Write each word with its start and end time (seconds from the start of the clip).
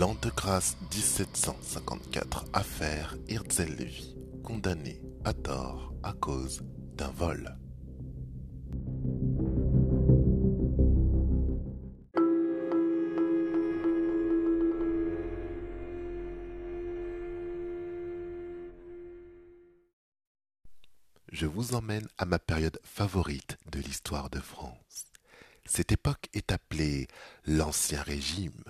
L'an 0.00 0.16
de 0.22 0.30
grâce 0.30 0.78
1754, 0.94 2.46
affaire 2.54 3.18
Hirzel 3.28 3.74
Lévy, 3.76 4.16
condamné 4.42 4.98
à 5.26 5.34
tort 5.34 5.92
à 6.02 6.14
cause 6.14 6.62
d'un 6.94 7.10
vol. 7.10 7.54
Je 21.30 21.44
vous 21.44 21.74
emmène 21.74 22.08
à 22.16 22.24
ma 22.24 22.38
période 22.38 22.80
favorite 22.84 23.58
de 23.70 23.80
l'histoire 23.80 24.30
de 24.30 24.40
France. 24.40 25.04
Cette 25.66 25.92
époque 25.92 26.30
est 26.32 26.52
appelée 26.52 27.06
l'Ancien 27.44 28.00
Régime. 28.00 28.64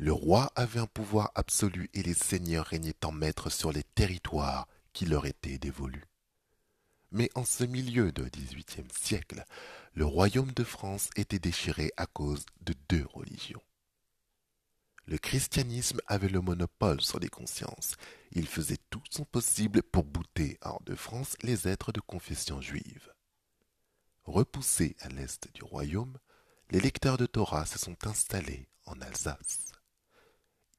Le 0.00 0.12
roi 0.12 0.52
avait 0.54 0.78
un 0.78 0.86
pouvoir 0.86 1.32
absolu 1.34 1.90
et 1.92 2.04
les 2.04 2.14
seigneurs 2.14 2.66
régnaient 2.66 3.04
en 3.04 3.10
maître 3.10 3.50
sur 3.50 3.72
les 3.72 3.82
territoires 3.82 4.68
qui 4.92 5.06
leur 5.06 5.26
étaient 5.26 5.58
dévolus. 5.58 6.06
Mais 7.10 7.30
en 7.34 7.44
ce 7.44 7.64
milieu 7.64 8.12
de 8.12 8.22
XVIIIe 8.22 8.86
siècle, 8.96 9.44
le 9.94 10.04
royaume 10.04 10.52
de 10.52 10.62
France 10.62 11.10
était 11.16 11.40
déchiré 11.40 11.90
à 11.96 12.06
cause 12.06 12.46
de 12.60 12.74
deux 12.88 13.04
religions. 13.12 13.62
Le 15.06 15.18
christianisme 15.18 16.00
avait 16.06 16.28
le 16.28 16.42
monopole 16.42 17.00
sur 17.00 17.18
les 17.18 17.30
consciences. 17.30 17.96
Il 18.30 18.46
faisait 18.46 18.78
tout 18.90 19.02
son 19.10 19.24
possible 19.24 19.82
pour 19.82 20.04
bouter 20.04 20.58
hors 20.60 20.82
de 20.82 20.94
France 20.94 21.36
les 21.42 21.66
êtres 21.66 21.90
de 21.90 22.00
confession 22.00 22.60
juive. 22.60 23.12
Repoussés 24.24 24.94
à 25.00 25.08
l'est 25.08 25.52
du 25.54 25.64
royaume, 25.64 26.18
les 26.70 26.80
lecteurs 26.80 27.16
de 27.16 27.26
Torah 27.26 27.66
se 27.66 27.78
sont 27.78 28.06
installés 28.06 28.68
en 28.84 29.00
Alsace. 29.00 29.72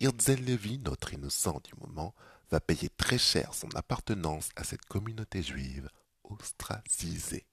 Hirzel 0.01 0.41
Lévy, 0.45 0.79
notre 0.79 1.13
innocent 1.13 1.59
du 1.65 1.73
moment, 1.77 2.15
va 2.51 2.61
payer 2.61 2.89
très 2.89 3.17
cher 3.17 3.53
son 3.53 3.67
appartenance 3.75 4.49
à 4.55 4.63
cette 4.63 4.85
communauté 4.85 5.43
juive 5.43 5.89
ostracisée. 6.23 7.45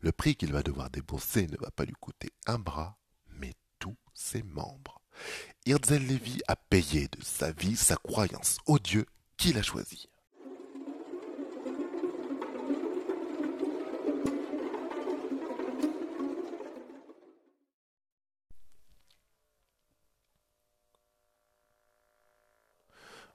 Le 0.00 0.10
prix 0.10 0.34
qu'il 0.34 0.52
va 0.52 0.64
devoir 0.64 0.90
débourser 0.90 1.46
ne 1.46 1.56
va 1.56 1.70
pas 1.70 1.84
lui 1.84 1.94
coûter 2.00 2.30
un 2.46 2.58
bras, 2.58 2.98
mais 3.28 3.54
tous 3.78 3.96
ses 4.12 4.42
membres. 4.42 5.00
Hirzel 5.64 6.04
Lévy 6.04 6.40
a 6.48 6.56
payé 6.56 7.06
de 7.06 7.22
sa 7.22 7.52
vie 7.52 7.76
sa 7.76 7.94
croyance 7.94 8.58
au 8.66 8.80
Dieu 8.80 9.06
qu'il 9.36 9.56
a 9.56 9.62
choisi. 9.62 10.08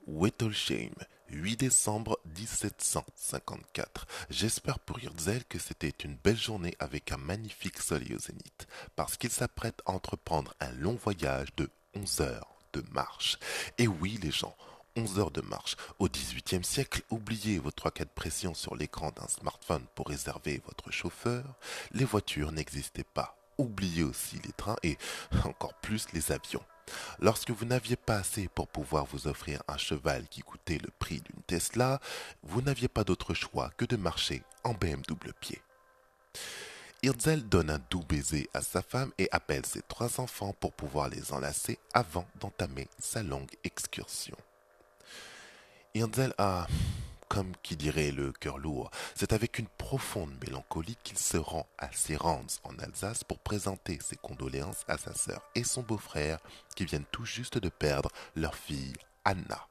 Wettolsheim, 0.07 0.93
8 1.29 1.57
décembre 1.57 2.17
1754. 2.37 4.07
J'espère 4.29 4.79
pour 4.79 5.03
Hirzel 5.03 5.43
que 5.45 5.59
c'était 5.59 5.89
une 5.89 6.15
belle 6.15 6.37
journée 6.37 6.75
avec 6.79 7.11
un 7.11 7.17
magnifique 7.17 7.79
soleil 7.79 8.15
au 8.15 8.19
zénith, 8.19 8.67
parce 8.95 9.17
qu'il 9.17 9.31
s'apprête 9.31 9.81
à 9.85 9.91
entreprendre 9.91 10.53
un 10.61 10.71
long 10.71 10.97
voyage 11.03 11.49
de 11.57 11.69
11 11.93 12.21
heures 12.21 12.55
de 12.71 12.81
marche. 12.93 13.37
Et 13.77 13.87
oui, 13.89 14.17
les 14.23 14.31
gens, 14.31 14.55
11 14.95 15.19
heures 15.19 15.31
de 15.31 15.41
marche. 15.41 15.75
Au 15.99 16.07
XVIIIe 16.07 16.63
siècle, 16.63 17.01
oubliez 17.09 17.59
vos 17.59 17.71
trois 17.71 17.91
cas 17.91 18.05
de 18.05 18.09
pression 18.09 18.53
sur 18.53 18.77
l'écran 18.77 19.11
d'un 19.11 19.27
smartphone 19.27 19.85
pour 19.93 20.07
réserver 20.07 20.61
votre 20.65 20.89
chauffeur. 20.89 21.43
Les 21.91 22.05
voitures 22.05 22.53
n'existaient 22.53 23.03
pas. 23.03 23.35
Oubliez 23.57 24.03
aussi 24.03 24.39
les 24.45 24.53
trains 24.53 24.77
et 24.83 24.97
encore 25.43 25.73
plus 25.73 26.07
les 26.13 26.31
avions. 26.31 26.63
Lorsque 27.19 27.51
vous 27.51 27.65
n'aviez 27.65 27.95
pas 27.95 28.17
assez 28.17 28.47
pour 28.47 28.67
pouvoir 28.67 29.05
vous 29.05 29.27
offrir 29.27 29.61
un 29.67 29.77
cheval 29.77 30.27
qui 30.27 30.41
coûtait 30.41 30.77
le 30.77 30.89
prix 30.99 31.21
d'une 31.21 31.43
Tesla, 31.43 31.99
vous 32.43 32.61
n'aviez 32.61 32.87
pas 32.87 33.03
d'autre 33.03 33.33
choix 33.33 33.71
que 33.77 33.85
de 33.85 33.95
marcher 33.95 34.43
en 34.63 34.73
BM 34.73 35.01
double 35.07 35.33
pied. 35.39 35.61
Hirzel 37.03 37.47
donne 37.47 37.69
un 37.69 37.79
doux 37.89 38.03
baiser 38.03 38.49
à 38.53 38.61
sa 38.61 38.81
femme 38.81 39.11
et 39.17 39.29
appelle 39.31 39.65
ses 39.65 39.81
trois 39.83 40.19
enfants 40.19 40.53
pour 40.59 40.73
pouvoir 40.73 41.09
les 41.09 41.31
enlacer 41.31 41.77
avant 41.93 42.27
d'entamer 42.39 42.87
sa 42.99 43.21
longue 43.21 43.51
excursion. 43.63 44.35
Hirzel 45.93 46.33
a 46.37 46.67
comme 47.37 47.55
qui 47.61 47.75
dirait 47.75 48.09
le 48.09 48.31
cœur 48.31 48.57
lourd, 48.57 48.89
c'est 49.13 49.31
avec 49.31 49.59
une 49.59 49.67
profonde 49.67 50.33
mélancolie 50.43 50.97
qu'il 51.03 51.19
se 51.19 51.37
rend 51.37 51.67
à 51.77 51.91
Sérans 51.91 52.47
en 52.63 52.75
Alsace 52.79 53.23
pour 53.23 53.37
présenter 53.37 53.99
ses 54.01 54.15
condoléances 54.15 54.83
à 54.87 54.97
sa 54.97 55.13
sœur 55.13 55.43
et 55.53 55.63
son 55.63 55.83
beau-frère 55.83 56.39
qui 56.75 56.85
viennent 56.85 57.05
tout 57.11 57.25
juste 57.25 57.59
de 57.59 57.69
perdre 57.69 58.09
leur 58.35 58.55
fille 58.55 58.95
Anna. 59.23 59.67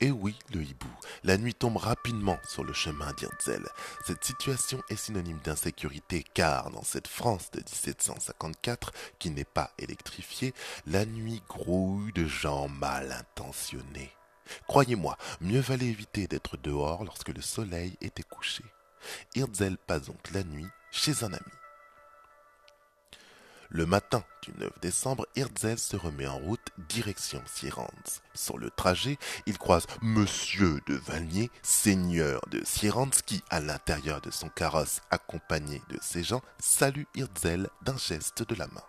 Et 0.00 0.10
oui, 0.10 0.34
le 0.54 0.62
hibou, 0.62 0.88
la 1.24 1.36
nuit 1.36 1.52
tombe 1.52 1.76
rapidement 1.76 2.38
sur 2.48 2.64
le 2.64 2.72
chemin 2.72 3.12
d'Irzel. 3.18 3.68
Cette 4.06 4.24
situation 4.24 4.80
est 4.88 4.96
synonyme 4.96 5.40
d'insécurité 5.44 6.24
car 6.32 6.70
dans 6.70 6.84
cette 6.84 7.08
France 7.08 7.50
de 7.50 7.58
1754, 7.58 8.92
qui 9.18 9.28
n'est 9.28 9.44
pas 9.44 9.72
électrifiée, 9.78 10.54
la 10.86 11.04
nuit 11.04 11.42
grouille 11.50 12.14
de 12.14 12.24
gens 12.26 12.68
mal 12.68 13.12
intentionnés. 13.12 14.10
Croyez-moi, 14.66 15.16
mieux 15.40 15.60
valait 15.60 15.86
éviter 15.86 16.26
d'être 16.26 16.56
dehors 16.56 17.04
lorsque 17.04 17.28
le 17.28 17.42
soleil 17.42 17.96
était 18.00 18.22
couché. 18.22 18.64
Hirzel 19.34 19.76
passe 19.76 20.06
donc 20.06 20.30
la 20.32 20.44
nuit 20.44 20.66
chez 20.90 21.24
un 21.24 21.32
ami. 21.32 21.52
Le 23.70 23.86
matin 23.86 24.22
du 24.42 24.52
9 24.58 24.78
décembre, 24.80 25.26
Hirzel 25.34 25.78
se 25.78 25.96
remet 25.96 26.28
en 26.28 26.38
route 26.38 26.68
direction 26.88 27.42
Sierrands. 27.46 27.88
Sur 28.32 28.56
le 28.56 28.70
trajet, 28.70 29.18
il 29.46 29.58
croise 29.58 29.86
Monsieur 30.00 30.80
de 30.86 30.94
Valnier, 30.94 31.50
seigneur 31.62 32.40
de 32.50 32.62
Sierrands, 32.64 33.10
qui, 33.26 33.42
à 33.50 33.60
l'intérieur 33.60 34.20
de 34.20 34.30
son 34.30 34.48
carrosse 34.48 35.00
accompagné 35.10 35.82
de 35.88 35.98
ses 36.00 36.22
gens, 36.22 36.42
salue 36.60 37.02
Hirzel 37.16 37.68
d'un 37.82 37.96
geste 37.96 38.48
de 38.48 38.54
la 38.54 38.68
main. 38.68 38.84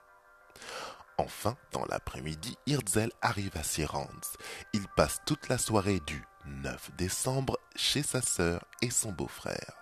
Enfin, 1.18 1.56
dans 1.72 1.86
l'après-midi, 1.86 2.58
Hirzel 2.66 3.12
arrive 3.22 3.56
à 3.56 3.64
Sierrands. 3.64 4.10
Il 4.74 4.86
passe 4.98 5.20
toute 5.26 5.48
la 5.48 5.58
soirée 5.58 6.02
du 6.06 6.22
9 6.46 6.92
décembre 6.98 7.58
chez 7.76 8.04
sa 8.04 8.22
sœur 8.22 8.66
et 8.82 8.90
son 8.90 9.12
beau-frère. 9.12 9.74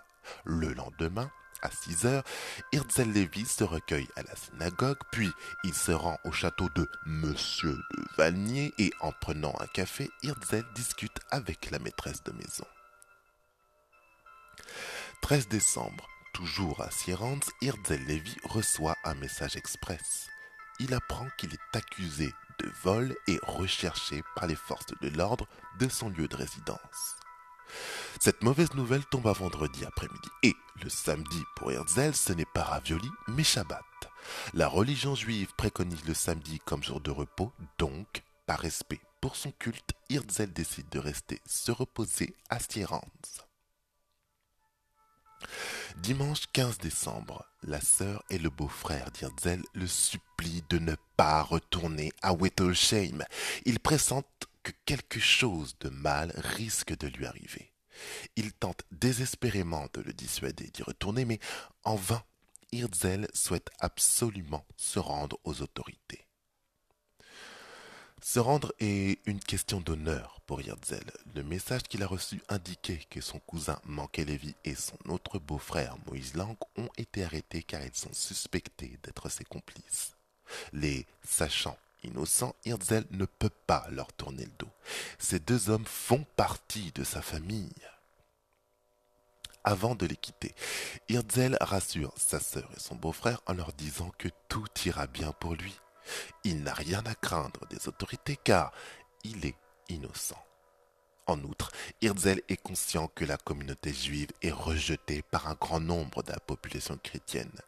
Le 0.45 0.73
lendemain, 0.73 1.31
à 1.63 1.71
6 1.71 2.05
heures, 2.05 2.23
Hirzel 2.71 3.11
Lévy 3.11 3.45
se 3.45 3.63
recueille 3.63 4.07
à 4.15 4.21
la 4.21 4.35
synagogue, 4.35 4.99
puis 5.11 5.31
il 5.63 5.73
se 5.73 5.91
rend 5.91 6.17
au 6.23 6.31
château 6.31 6.69
de 6.75 6.87
Monsieur 7.05 7.75
de 7.75 8.05
Valnier 8.17 8.71
et 8.77 8.91
en 9.01 9.11
prenant 9.11 9.55
un 9.59 9.67
café, 9.67 10.09
Hirzel 10.21 10.65
discute 10.75 11.17
avec 11.31 11.71
la 11.71 11.79
maîtresse 11.79 12.23
de 12.23 12.31
maison. 12.33 12.65
13 15.23 15.47
décembre, 15.47 16.07
toujours 16.33 16.81
à 16.81 16.91
Sierrands, 16.91 17.39
Hirzel 17.61 18.05
Lévy 18.05 18.35
reçoit 18.43 18.95
un 19.03 19.15
message 19.15 19.55
express 19.55 20.29
il 20.79 20.93
apprend 20.93 21.27
qu'il 21.37 21.53
est 21.53 21.75
accusé 21.77 22.33
de 22.59 22.69
vol 22.83 23.15
et 23.27 23.39
recherché 23.43 24.23
par 24.35 24.47
les 24.47 24.55
forces 24.55 24.85
de 25.01 25.09
l'ordre 25.09 25.47
de 25.79 25.89
son 25.89 26.09
lieu 26.09 26.27
de 26.27 26.35
résidence. 26.35 27.17
Cette 28.19 28.43
mauvaise 28.43 28.73
nouvelle 28.75 29.05
tombe 29.05 29.27
à 29.27 29.33
vendredi 29.33 29.83
après-midi 29.85 30.29
et 30.43 30.53
le 30.83 30.89
samedi 30.89 31.41
pour 31.55 31.71
Herzl 31.71 32.13
ce 32.13 32.33
n'est 32.33 32.45
pas 32.45 32.63
ravioli 32.63 33.09
mais 33.27 33.43
Shabbat. 33.43 33.83
La 34.53 34.67
religion 34.67 35.15
juive 35.15 35.53
préconise 35.57 36.05
le 36.05 36.13
samedi 36.13 36.59
comme 36.65 36.83
jour 36.83 37.01
de 37.01 37.11
repos, 37.11 37.51
donc, 37.77 38.23
par 38.45 38.59
respect 38.59 39.01
pour 39.21 39.35
son 39.35 39.51
culte, 39.51 39.93
Herzl 40.09 40.51
décide 40.51 40.89
de 40.89 40.99
rester 40.99 41.41
se 41.45 41.71
reposer 41.71 42.35
à 42.49 42.59
Stierans. 42.59 43.07
Dimanche 46.01 46.47
15 46.51 46.79
décembre, 46.79 47.45
la 47.61 47.79
sœur 47.79 48.23
et 48.29 48.37
le 48.37 48.49
beau-frère 48.49 49.11
d'Irzel 49.11 49.61
le 49.73 49.87
supplient 49.87 50.63
de 50.69 50.79
ne 50.79 50.95
pas 51.15 51.41
retourner 51.41 52.11
à 52.21 52.33
Whittleshame. 52.33 53.23
Ils 53.65 53.79
pressentent 53.79 54.47
que 54.63 54.71
quelque 54.85 55.19
chose 55.19 55.75
de 55.79 55.89
mal 55.89 56.33
risque 56.35 56.97
de 56.97 57.07
lui 57.07 57.25
arriver. 57.25 57.71
Ils 58.35 58.53
tentent 58.53 58.83
désespérément 58.91 59.87
de 59.93 60.01
le 60.01 60.13
dissuader 60.13 60.69
d'y 60.73 60.83
retourner, 60.83 61.25
mais 61.25 61.39
en 61.83 61.95
vain. 61.95 62.23
Hirzel 62.71 63.27
souhaite 63.33 63.69
absolument 63.79 64.65
se 64.75 64.97
rendre 64.97 65.37
aux 65.43 65.61
autorités. 65.61 66.25
Se 68.25 68.39
rendre 68.39 68.73
est 68.79 69.19
une 69.25 69.41
question 69.41 69.81
d'honneur 69.81 70.39
pour 70.47 70.61
Hirzel. 70.61 71.03
Le 71.35 71.43
message 71.43 71.83
qu'il 71.83 72.03
a 72.03 72.07
reçu 72.07 72.41
indiquait 72.47 73.01
que 73.09 73.19
son 73.19 73.37
cousin 73.39 73.77
Mankelevy 73.83 74.55
et 74.63 74.75
son 74.75 74.95
autre 75.09 75.39
beau-frère 75.39 75.97
Moïse 76.07 76.33
Lang 76.33 76.55
ont 76.77 76.87
été 76.97 77.25
arrêtés 77.25 77.63
car 77.63 77.83
ils 77.83 77.93
sont 77.93 78.13
suspectés 78.13 78.97
d'être 79.03 79.27
ses 79.27 79.43
complices. 79.43 80.15
Les 80.71 81.05
sachant 81.21 81.77
innocents, 82.01 82.55
Hirzel 82.63 83.05
ne 83.11 83.25
peut 83.25 83.51
pas 83.67 83.85
leur 83.91 84.13
tourner 84.13 84.45
le 84.45 84.53
dos. 84.57 84.71
Ces 85.19 85.39
deux 85.39 85.69
hommes 85.69 85.85
font 85.85 86.25
partie 86.37 86.93
de 86.93 87.03
sa 87.03 87.21
famille. 87.21 87.75
Avant 89.65 89.95
de 89.95 90.05
les 90.05 90.15
quitter, 90.15 90.55
Hirzel 91.09 91.57
rassure 91.59 92.13
sa 92.15 92.39
sœur 92.39 92.69
et 92.75 92.79
son 92.79 92.95
beau-frère 92.95 93.41
en 93.47 93.53
leur 93.53 93.73
disant 93.73 94.11
que 94.17 94.29
tout 94.47 94.65
ira 94.85 95.07
bien 95.07 95.33
pour 95.33 95.55
lui 95.55 95.75
Il 96.43 96.63
n'a 96.63 96.73
rien 96.73 97.03
à 97.05 97.15
craindre 97.15 97.65
des 97.67 97.87
autorités 97.87 98.37
car 98.43 98.71
il 99.23 99.45
est 99.45 99.55
innocent. 99.89 100.43
En 101.25 101.41
outre, 101.43 101.71
Hirzel 102.01 102.41
est 102.49 102.61
conscient 102.61 103.07
que 103.07 103.23
la 103.23 103.37
communauté 103.37 103.93
juive 103.93 104.31
est 104.41 104.51
rejetée 104.51 105.21
par 105.21 105.47
un 105.47 105.55
grand 105.55 105.79
nombre 105.79 106.21
de 106.23 106.31
la 106.31 106.39
population 106.39 106.97
chrétienne. 107.01 107.61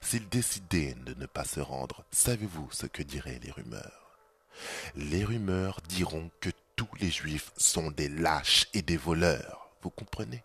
S'il 0.00 0.28
décidait 0.28 0.94
de 0.94 1.14
ne 1.14 1.26
pas 1.26 1.44
se 1.44 1.60
rendre, 1.60 2.04
savez-vous 2.10 2.70
ce 2.72 2.86
que 2.86 3.02
diraient 3.02 3.40
les 3.42 3.50
rumeurs? 3.50 4.18
Les 4.96 5.24
rumeurs 5.24 5.80
diront 5.88 6.30
que 6.40 6.50
tous 6.76 6.88
les 7.00 7.10
juifs 7.10 7.52
sont 7.56 7.90
des 7.90 8.08
lâches 8.08 8.66
et 8.72 8.82
des 8.82 8.96
voleurs. 8.96 9.70
Vous 9.82 9.90
comprenez? 9.90 10.42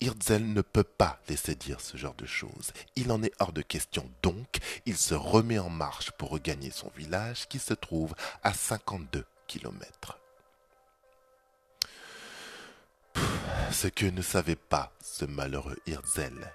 Hirzel 0.00 0.52
ne 0.52 0.62
peut 0.62 0.84
pas 0.84 1.20
laisser 1.28 1.54
dire 1.54 1.80
ce 1.80 1.96
genre 1.96 2.14
de 2.14 2.26
choses. 2.26 2.72
Il 2.96 3.12
en 3.12 3.22
est 3.22 3.32
hors 3.40 3.52
de 3.52 3.62
question. 3.62 4.10
Donc, 4.22 4.58
il 4.86 4.96
se 4.96 5.14
remet 5.14 5.58
en 5.58 5.70
marche 5.70 6.10
pour 6.12 6.30
regagner 6.30 6.70
son 6.70 6.90
village 6.96 7.48
qui 7.48 7.58
se 7.58 7.74
trouve 7.74 8.14
à 8.42 8.52
52 8.52 9.24
kilomètres. 9.46 10.18
Ce 13.70 13.88
que 13.88 14.06
ne 14.06 14.22
savait 14.22 14.56
pas 14.56 14.92
ce 15.00 15.24
malheureux 15.24 15.78
Hirzel, 15.86 16.52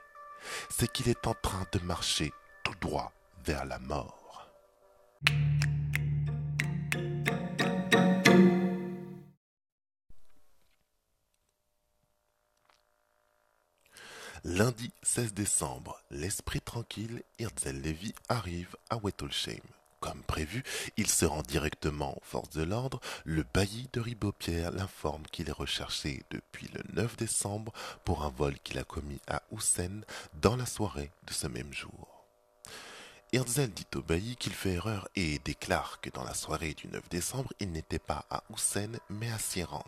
c'est 0.69 0.91
qu'il 0.91 1.09
est 1.09 1.27
en 1.27 1.33
train 1.33 1.65
de 1.71 1.79
marcher 1.79 2.31
tout 2.63 2.75
droit 2.81 3.11
vers 3.45 3.65
la 3.65 3.79
mort. 3.79 4.47
Lundi 14.45 14.89
16 15.03 15.33
décembre, 15.33 16.01
l'esprit 16.11 16.61
tranquille, 16.61 17.23
Hirzel 17.39 17.81
Levy 17.81 18.13
arrive 18.29 18.77
à 18.89 18.95
Wettolsheim. 18.95 19.59
Comme 19.99 20.23
prévu, 20.23 20.63
il 20.95 21.07
se 21.07 21.25
rend 21.25 21.41
directement 21.41 22.15
aux 22.15 22.23
forces 22.23 22.51
de 22.51 22.63
l'ordre. 22.63 23.01
Le 23.25 23.43
bailli 23.53 23.89
de 23.91 23.99
Ribeaupierre 23.99 24.71
l'informe 24.71 25.23
qu'il 25.23 25.49
est 25.49 25.53
recherché 25.53 26.23
depuis 26.29 26.69
le 26.73 26.81
9 26.93 27.17
décembre 27.17 27.73
pour 28.05 28.23
un 28.23 28.29
vol 28.29 28.57
qu'il 28.59 28.77
a 28.77 28.85
commis 28.85 29.19
à 29.27 29.41
Houssen 29.51 30.05
dans 30.41 30.55
la 30.55 30.65
soirée 30.65 31.11
de 31.27 31.33
ce 31.33 31.47
même 31.47 31.73
jour. 31.73 32.25
Hirzel 33.33 33.71
dit 33.71 33.87
au 33.95 34.01
bailli 34.01 34.37
qu'il 34.37 34.53
fait 34.53 34.75
erreur 34.75 35.09
et 35.17 35.39
déclare 35.39 35.99
que 35.99 36.09
dans 36.09 36.23
la 36.23 36.33
soirée 36.33 36.75
du 36.75 36.87
9 36.87 37.09
décembre, 37.09 37.51
il 37.59 37.73
n'était 37.73 37.99
pas 37.99 38.25
à 38.29 38.43
Houssen 38.49 38.97
mais 39.09 39.29
à 39.29 39.37
Sierrans, 39.37 39.83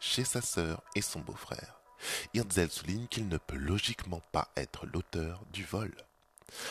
chez 0.00 0.24
sa 0.24 0.42
sœur 0.42 0.82
et 0.94 1.00
son 1.00 1.20
beau-frère. 1.20 1.80
Hirzel 2.34 2.70
souligne 2.70 3.06
qu'il 3.06 3.28
ne 3.28 3.38
peut 3.38 3.56
logiquement 3.56 4.22
pas 4.32 4.48
être 4.56 4.86
l'auteur 4.86 5.42
du 5.52 5.64
vol. 5.64 5.94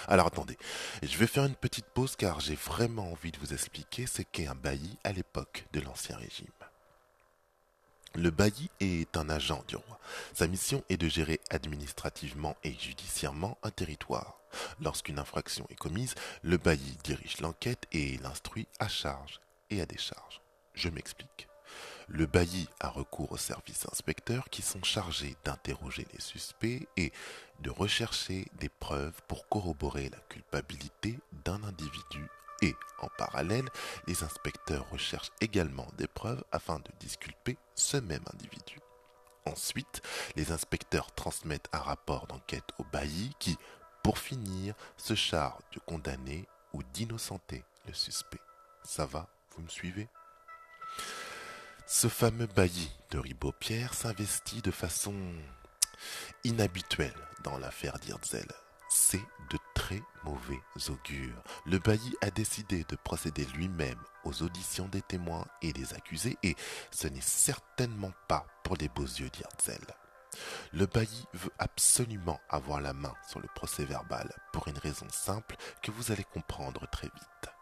Alors 0.08 0.28
attendez, 0.28 0.58
je 1.04 1.18
vais 1.18 1.28
faire 1.28 1.46
une 1.46 1.56
petite 1.56 1.86
pause 1.88 2.16
car 2.16 2.40
j'ai 2.40 2.56
vraiment 2.56 3.12
envie 3.12 3.32
de 3.32 3.40
vous 3.40 3.54
expliquer 3.54 4.08
ce 4.08 4.22
qu'est 4.22 4.48
un 4.48 4.56
bailli 4.56 4.98
à 5.04 5.12
l'époque 5.12 5.66
de 5.74 5.82
l'Ancien 5.82 6.18
Régime. 6.18 6.48
Le 8.16 8.32
bailli 8.32 8.70
est 8.80 9.18
un 9.18 9.30
agent 9.30 9.64
du 9.68 9.76
roi. 9.76 10.00
Sa 10.34 10.48
mission 10.48 10.84
est 10.88 10.96
de 10.96 11.10
gérer 11.10 11.42
administrativement 11.50 12.56
et 12.64 12.74
judiciairement 12.74 13.58
un 13.62 13.72
territoire. 13.72 14.40
Lorsqu'une 14.80 15.20
infraction 15.20 15.68
est 15.70 15.76
commise, 15.76 16.16
le 16.42 16.56
bailli 16.56 16.98
dirige 17.04 17.42
l'enquête 17.42 17.86
et 17.92 18.18
l'instruit 18.20 18.68
à 18.80 18.88
charge 18.88 19.42
et 19.70 19.82
à 19.82 19.86
décharge. 19.86 20.42
Je 20.76 20.88
m'explique. 20.88 21.50
Le 22.08 22.26
bailli 22.26 22.70
a 22.80 22.90
recours 22.90 23.32
aux 23.32 23.38
services 23.38 23.88
inspecteurs 23.92 24.50
qui 24.50 24.62
sont 24.62 24.84
chargés 24.84 25.36
d'interroger 25.44 26.08
les 26.14 26.22
suspects 26.22 26.88
et 26.98 27.12
de 27.62 27.70
rechercher 27.70 28.46
des 28.60 28.70
preuves 28.70 29.20
pour 29.28 29.48
corroborer 29.50 30.10
la 30.10 30.20
culpabilité 30.30 31.20
d'un 31.46 31.64
individu 31.64 32.28
et, 32.62 32.76
en 33.00 33.08
parallèle, 33.18 33.68
les 34.08 34.24
inspecteurs 34.24 34.90
recherchent 34.90 35.32
également 35.42 35.88
des 35.98 36.08
preuves 36.08 36.44
afin 36.52 36.80
de 36.80 36.92
disculper 37.00 37.58
ce 37.76 37.98
même 37.98 38.24
individu. 38.34 38.80
Ensuite, 39.46 40.02
les 40.36 40.52
inspecteurs 40.52 41.12
transmettent 41.14 41.70
un 41.74 41.80
rapport 41.80 42.28
d'enquête 42.28 42.70
au 42.80 42.84
bailli 42.84 43.34
qui, 43.40 43.58
pour 44.04 44.18
finir, 44.18 44.76
se 44.98 45.16
charge 45.16 45.62
de 45.74 45.80
condamner 45.80 46.48
ou 46.74 46.82
d'innocenter 46.94 47.64
le 47.88 47.94
suspect. 47.94 48.42
Ça 48.84 49.06
va 49.06 49.28
Vous 49.52 49.62
me 49.62 49.70
suivez? 49.70 50.08
Ce 51.88 52.08
fameux 52.08 52.48
bailli 52.48 52.92
de 53.12 53.20
Ribaud-Pierre 53.20 53.94
s'investit 53.94 54.62
de 54.62 54.72
façon 54.72 55.14
inhabituelle 56.44 57.14
dans 57.44 57.58
l'affaire 57.60 58.00
d'Irzel. 58.00 58.48
C'est 58.90 59.22
de 59.52 59.58
très 59.76 60.02
mauvais 60.24 60.60
augure. 60.90 61.44
Le 61.66 61.78
bailli 61.78 62.16
a 62.22 62.32
décidé 62.32 62.84
de 62.90 62.96
procéder 62.96 63.46
lui-même 63.56 64.00
aux 64.24 64.42
auditions 64.42 64.88
des 64.88 65.02
témoins 65.02 65.46
et 65.62 65.74
des 65.74 65.94
accusés 65.94 66.38
et 66.42 66.56
ce 66.92 67.08
n'est 67.08 67.22
certainement 67.22 68.14
pas 68.28 68.48
pour 68.64 68.78
les 68.78 68.90
beaux 68.90 69.04
yeux 69.04 69.30
d'Irzel. 69.30 69.86
Le 70.74 70.88
bailli 70.88 71.26
veut 71.34 71.54
absolument 71.60 72.40
avoir 72.50 72.82
la 72.82 72.94
main 72.94 73.14
sur 73.30 73.40
le 73.40 73.48
procès 73.54 73.86
verbal 73.86 74.34
pour 74.52 74.68
une 74.68 74.78
raison 74.80 75.08
simple 75.10 75.56
que 75.84 75.92
vous 75.92 76.12
allez 76.12 76.26
comprendre 76.26 76.88
très 76.90 77.08
vite. 77.08 77.55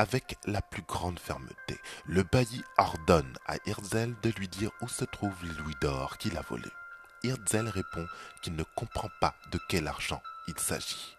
Avec 0.00 0.38
la 0.44 0.62
plus 0.62 0.82
grande 0.82 1.18
fermeté, 1.18 1.76
le 2.06 2.22
bailli 2.22 2.62
ordonne 2.76 3.36
à 3.46 3.56
Hirzel 3.66 4.14
de 4.22 4.30
lui 4.30 4.46
dire 4.46 4.70
où 4.80 4.88
se 4.88 5.04
trouvent 5.04 5.44
les 5.44 5.54
louis 5.54 5.74
d'or 5.80 6.18
qu'il 6.18 6.36
a 6.36 6.42
volés. 6.42 6.70
Hirzel 7.24 7.68
répond 7.68 8.06
qu'il 8.40 8.54
ne 8.54 8.62
comprend 8.76 9.10
pas 9.20 9.34
de 9.50 9.58
quel 9.68 9.88
argent 9.88 10.22
il 10.46 10.56
s'agit. 10.60 11.16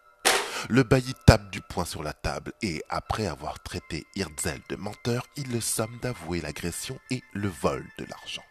Le 0.70 0.84
bailli 0.84 1.14
tape 1.26 1.50
du 1.52 1.60
poing 1.60 1.84
sur 1.84 2.04
la 2.04 2.14
table 2.14 2.54
et, 2.62 2.81
après 2.88 3.28
avoir 3.28 3.60
traité 3.60 4.08
Hirzel 4.16 4.62
de 4.70 4.78
menteur, 4.78 5.25
il 5.36 5.52
le 5.52 5.60
somme 5.60 6.00
d'avouer 6.02 6.40
l'agression 6.40 6.98
et 7.12 7.22
le 7.34 7.50
vol 7.50 7.86
de 7.98 8.06
l'argent. 8.06 8.44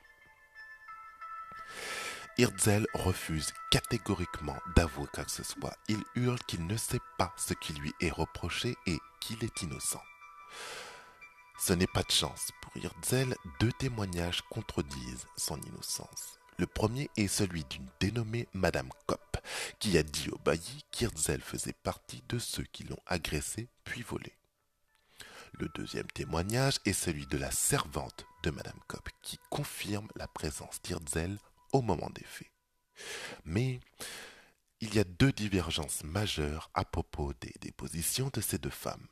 Hirzel 2.36 2.86
refuse 2.92 3.52
catégoriquement 3.70 4.58
d'avouer 4.76 5.08
quoi 5.12 5.24
que 5.24 5.30
ce 5.30 5.42
soit. 5.42 5.76
Il 5.88 6.02
hurle 6.16 6.38
qu'il 6.46 6.66
ne 6.66 6.76
sait 6.76 7.00
pas 7.16 7.32
ce 7.38 7.54
qui 7.54 7.72
lui 7.72 7.94
est 8.00 8.10
reproché 8.10 8.76
et 8.86 8.98
qu'il 9.20 9.42
est 9.42 9.62
innocent. 9.62 10.02
Ce 11.58 11.72
n'est 11.72 11.86
pas 11.86 12.02
de 12.02 12.10
chance. 12.10 12.50
Pour 12.62 12.76
Hirzel, 12.76 13.34
deux 13.60 13.72
témoignages 13.72 14.42
contredisent 14.50 15.26
son 15.36 15.60
innocence. 15.62 16.38
Le 16.56 16.66
premier 16.66 17.10
est 17.16 17.28
celui 17.28 17.64
d'une 17.64 17.88
dénommée 18.00 18.48
Madame 18.52 18.90
Kopp, 19.06 19.38
qui 19.78 19.96
a 19.98 20.02
dit 20.02 20.28
au 20.30 20.38
bailli 20.38 20.84
qu'Hirzel 20.90 21.40
faisait 21.40 21.72
partie 21.72 22.22
de 22.28 22.38
ceux 22.38 22.64
qui 22.64 22.84
l'ont 22.84 23.02
agressé 23.06 23.68
puis 23.84 24.02
volé. 24.02 24.32
Le 25.52 25.68
deuxième 25.74 26.06
témoignage 26.08 26.78
est 26.84 26.92
celui 26.92 27.26
de 27.26 27.38
la 27.38 27.50
servante 27.50 28.26
de 28.42 28.50
Madame 28.50 28.78
Kopp, 28.86 29.08
qui 29.22 29.38
confirme 29.50 30.08
la 30.16 30.28
présence 30.28 30.80
d'Hirzel 30.82 31.38
au 31.72 31.82
moment 31.82 32.10
des 32.10 32.24
faits. 32.24 32.50
Mais 33.44 33.80
il 34.80 34.94
y 34.94 34.98
a 34.98 35.04
deux 35.04 35.32
divergences 35.32 36.04
majeures 36.04 36.70
à 36.74 36.84
propos 36.84 37.32
des 37.40 37.54
dépositions 37.60 38.30
de 38.32 38.40
ces 38.40 38.58
deux 38.58 38.70
femmes. 38.70 39.08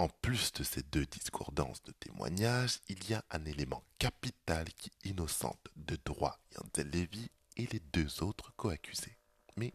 En 0.00 0.08
plus 0.08 0.50
de 0.54 0.64
ces 0.64 0.82
deux 0.82 1.04
discordances 1.04 1.82
de 1.82 1.92
témoignages, 1.92 2.80
il 2.88 3.10
y 3.10 3.12
a 3.12 3.22
un 3.30 3.44
élément 3.44 3.84
capital 3.98 4.64
qui 4.72 4.90
innocente 5.04 5.68
de 5.76 5.98
droit 6.02 6.38
Yantel 6.54 6.88
Lévy 6.88 7.28
et 7.58 7.66
les 7.66 7.80
deux 7.92 8.22
autres 8.22 8.50
coaccusés. 8.56 9.18
Mais 9.58 9.74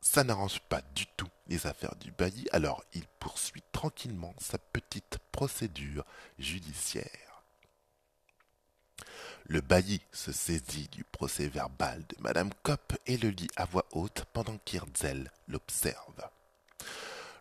ça 0.00 0.24
n'arrange 0.24 0.60
pas 0.70 0.80
du 0.94 1.04
tout 1.18 1.28
les 1.48 1.66
affaires 1.66 1.96
du 1.96 2.12
bailli, 2.12 2.48
alors 2.50 2.82
il 2.94 3.06
poursuit 3.20 3.62
tranquillement 3.72 4.34
sa 4.38 4.56
petite 4.56 5.18
procédure 5.32 6.06
judiciaire. 6.38 7.44
Le 9.44 9.60
bailli 9.60 10.00
se 10.12 10.32
saisit 10.32 10.88
du 10.88 11.04
procès 11.04 11.48
verbal 11.48 12.06
de 12.06 12.16
Madame 12.22 12.54
Kopp 12.62 12.94
et 13.04 13.18
le 13.18 13.28
lit 13.28 13.50
à 13.56 13.66
voix 13.66 13.84
haute 13.92 14.24
pendant 14.32 14.56
qu'Irzel 14.64 15.30
l'observe. 15.46 16.22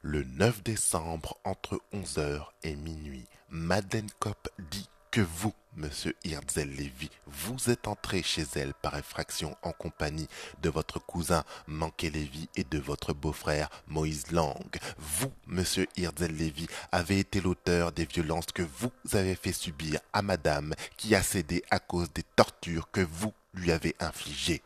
Le 0.04 0.24
9 0.24 0.64
décembre, 0.64 1.38
entre 1.44 1.80
11h 1.94 2.48
et 2.64 2.76
minuit, 2.76 3.28
Madeleine 3.52 4.10
Kopp 4.18 4.50
dit 4.72 4.90
que 5.12 5.22
vous, 5.22 5.54
monsieur 5.76 6.16
Hirzel 6.24 6.74
Lévy, 6.74 7.12
vous 7.28 7.70
êtes 7.70 7.88
entré 7.88 8.24
chez 8.24 8.46
elle 8.56 8.74
par 8.74 8.98
effraction 8.98 9.56
en 9.62 9.74
compagnie 9.74 10.28
de 10.64 10.72
votre 10.72 10.98
cousin 10.98 11.44
Manqué 11.68 12.10
Lévy 12.10 12.50
et 12.56 12.64
de 12.64 12.80
votre 12.80 13.14
beau-frère 13.14 13.70
Moïse 13.88 14.32
Lang. 14.32 14.76
Vous, 14.98 15.32
monsieur 15.46 15.86
Hirzel 15.96 16.36
Lévy, 16.36 16.66
avez 16.92 17.20
été 17.20 17.40
l'auteur 17.40 17.92
des 17.92 18.06
violences 18.06 18.48
que 18.48 18.64
vous 18.64 18.92
avez 19.14 19.36
fait 19.36 19.54
subir 19.54 20.00
à 20.14 20.24
madame 20.24 20.74
qui 20.98 21.14
a 21.14 21.22
cédé 21.22 21.64
à 21.70 21.78
cause 21.78 22.12
des 22.12 22.24
tortures 22.36 22.90
que 22.90 23.02
vous 23.02 23.34
lui 23.54 23.72
avez 23.72 23.96
infligées. 24.00 24.64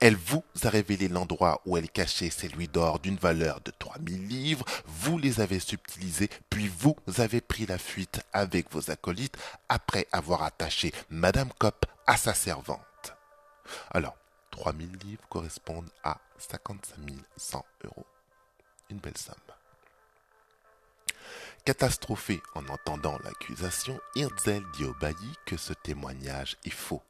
Elle 0.00 0.16
vous 0.16 0.44
a 0.62 0.68
révélé 0.68 1.08
l'endroit 1.08 1.60
où 1.66 1.76
elle 1.76 1.90
cachait 1.90 2.30
ses 2.30 2.48
louis 2.48 2.68
d'or 2.68 2.98
d'une 2.98 3.16
valeur 3.16 3.60
de 3.60 3.72
3000 3.78 4.26
livres, 4.28 4.64
vous 4.86 5.18
les 5.18 5.40
avez 5.40 5.60
subtilisés, 5.60 6.30
puis 6.50 6.68
vous 6.68 6.96
avez 7.18 7.40
pris 7.40 7.66
la 7.66 7.78
fuite 7.78 8.20
avec 8.32 8.72
vos 8.72 8.90
acolytes 8.90 9.36
après 9.68 10.06
avoir 10.12 10.42
attaché 10.42 10.92
Madame 11.10 11.50
Kopp 11.58 11.86
à 12.06 12.16
sa 12.16 12.34
servante. 12.34 12.80
Alors, 13.90 14.16
3000 14.50 14.98
livres 15.04 15.22
correspondent 15.28 15.90
à 16.02 16.18
55 16.38 16.96
100 17.36 17.64
euros. 17.84 18.06
Une 18.90 18.98
belle 18.98 19.16
somme. 19.16 19.36
Catastrophé 21.64 22.40
en 22.54 22.66
entendant 22.68 23.18
l'accusation, 23.24 24.00
Hirzel 24.14 24.62
dit 24.74 24.84
au 24.84 24.94
bailli 24.94 25.34
que 25.44 25.58
ce 25.58 25.74
témoignage 25.74 26.56
est 26.64 26.70
faux. 26.70 27.02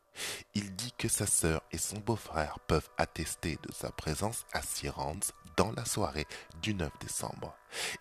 Il 0.54 0.74
dit 0.74 0.92
que 0.98 1.08
sa 1.08 1.26
sœur 1.26 1.62
et 1.72 1.78
son 1.78 1.98
beau-frère 1.98 2.58
peuvent 2.66 2.88
attester 2.96 3.58
de 3.62 3.72
sa 3.72 3.90
présence 3.90 4.44
à 4.52 4.62
Sirens 4.62 5.32
dans 5.56 5.72
la 5.72 5.84
soirée 5.84 6.26
du 6.62 6.74
9 6.74 6.90
décembre. 7.00 7.54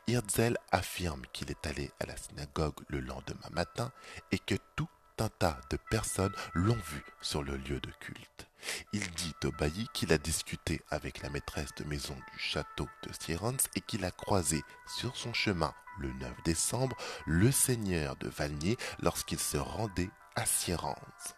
Hirzel 0.07 0.57
affirme 0.71 1.23
qu'il 1.33 1.49
est 1.49 1.67
allé 1.67 1.91
à 1.99 2.05
la 2.05 2.15
synagogue 2.15 2.79
le 2.87 2.99
lendemain 2.99 3.49
matin 3.51 3.91
et 4.31 4.39
que 4.39 4.55
tout 4.75 4.87
un 5.19 5.29
tas 5.29 5.59
de 5.71 5.77
personnes 5.89 6.33
l'ont 6.53 6.75
vu 6.75 7.03
sur 7.21 7.43
le 7.43 7.57
lieu 7.57 7.79
de 7.79 7.91
culte. 7.99 8.47
Il 8.93 9.09
dit 9.11 9.33
au 9.43 9.51
bailli 9.51 9.87
qu'il 9.93 10.13
a 10.13 10.17
discuté 10.17 10.81
avec 10.89 11.21
la 11.21 11.29
maîtresse 11.29 11.73
de 11.75 11.83
maison 11.83 12.15
du 12.33 12.39
château 12.39 12.87
de 13.03 13.11
Sirens 13.19 13.67
et 13.75 13.81
qu'il 13.81 14.05
a 14.05 14.11
croisé 14.11 14.61
sur 14.87 15.15
son 15.15 15.33
chemin 15.33 15.73
le 15.99 16.11
9 16.13 16.43
décembre 16.43 16.95
le 17.25 17.51
seigneur 17.51 18.15
de 18.17 18.29
Valnier 18.29 18.77
lorsqu'il 18.99 19.39
se 19.39 19.57
rendait 19.57 20.09
à 20.35 20.45
Sirens. 20.45 21.36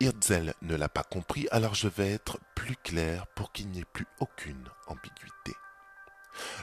Hirzel 0.00 0.54
ne 0.62 0.76
l'a 0.76 0.88
pas 0.88 1.02
compris, 1.02 1.46
alors 1.50 1.74
je 1.74 1.86
vais 1.86 2.10
être 2.10 2.38
plus 2.54 2.76
clair 2.76 3.26
pour 3.28 3.52
qu'il 3.52 3.68
n'y 3.68 3.80
ait 3.80 3.84
plus 3.84 4.06
aucune 4.18 4.64
ambiguïté. 4.86 5.54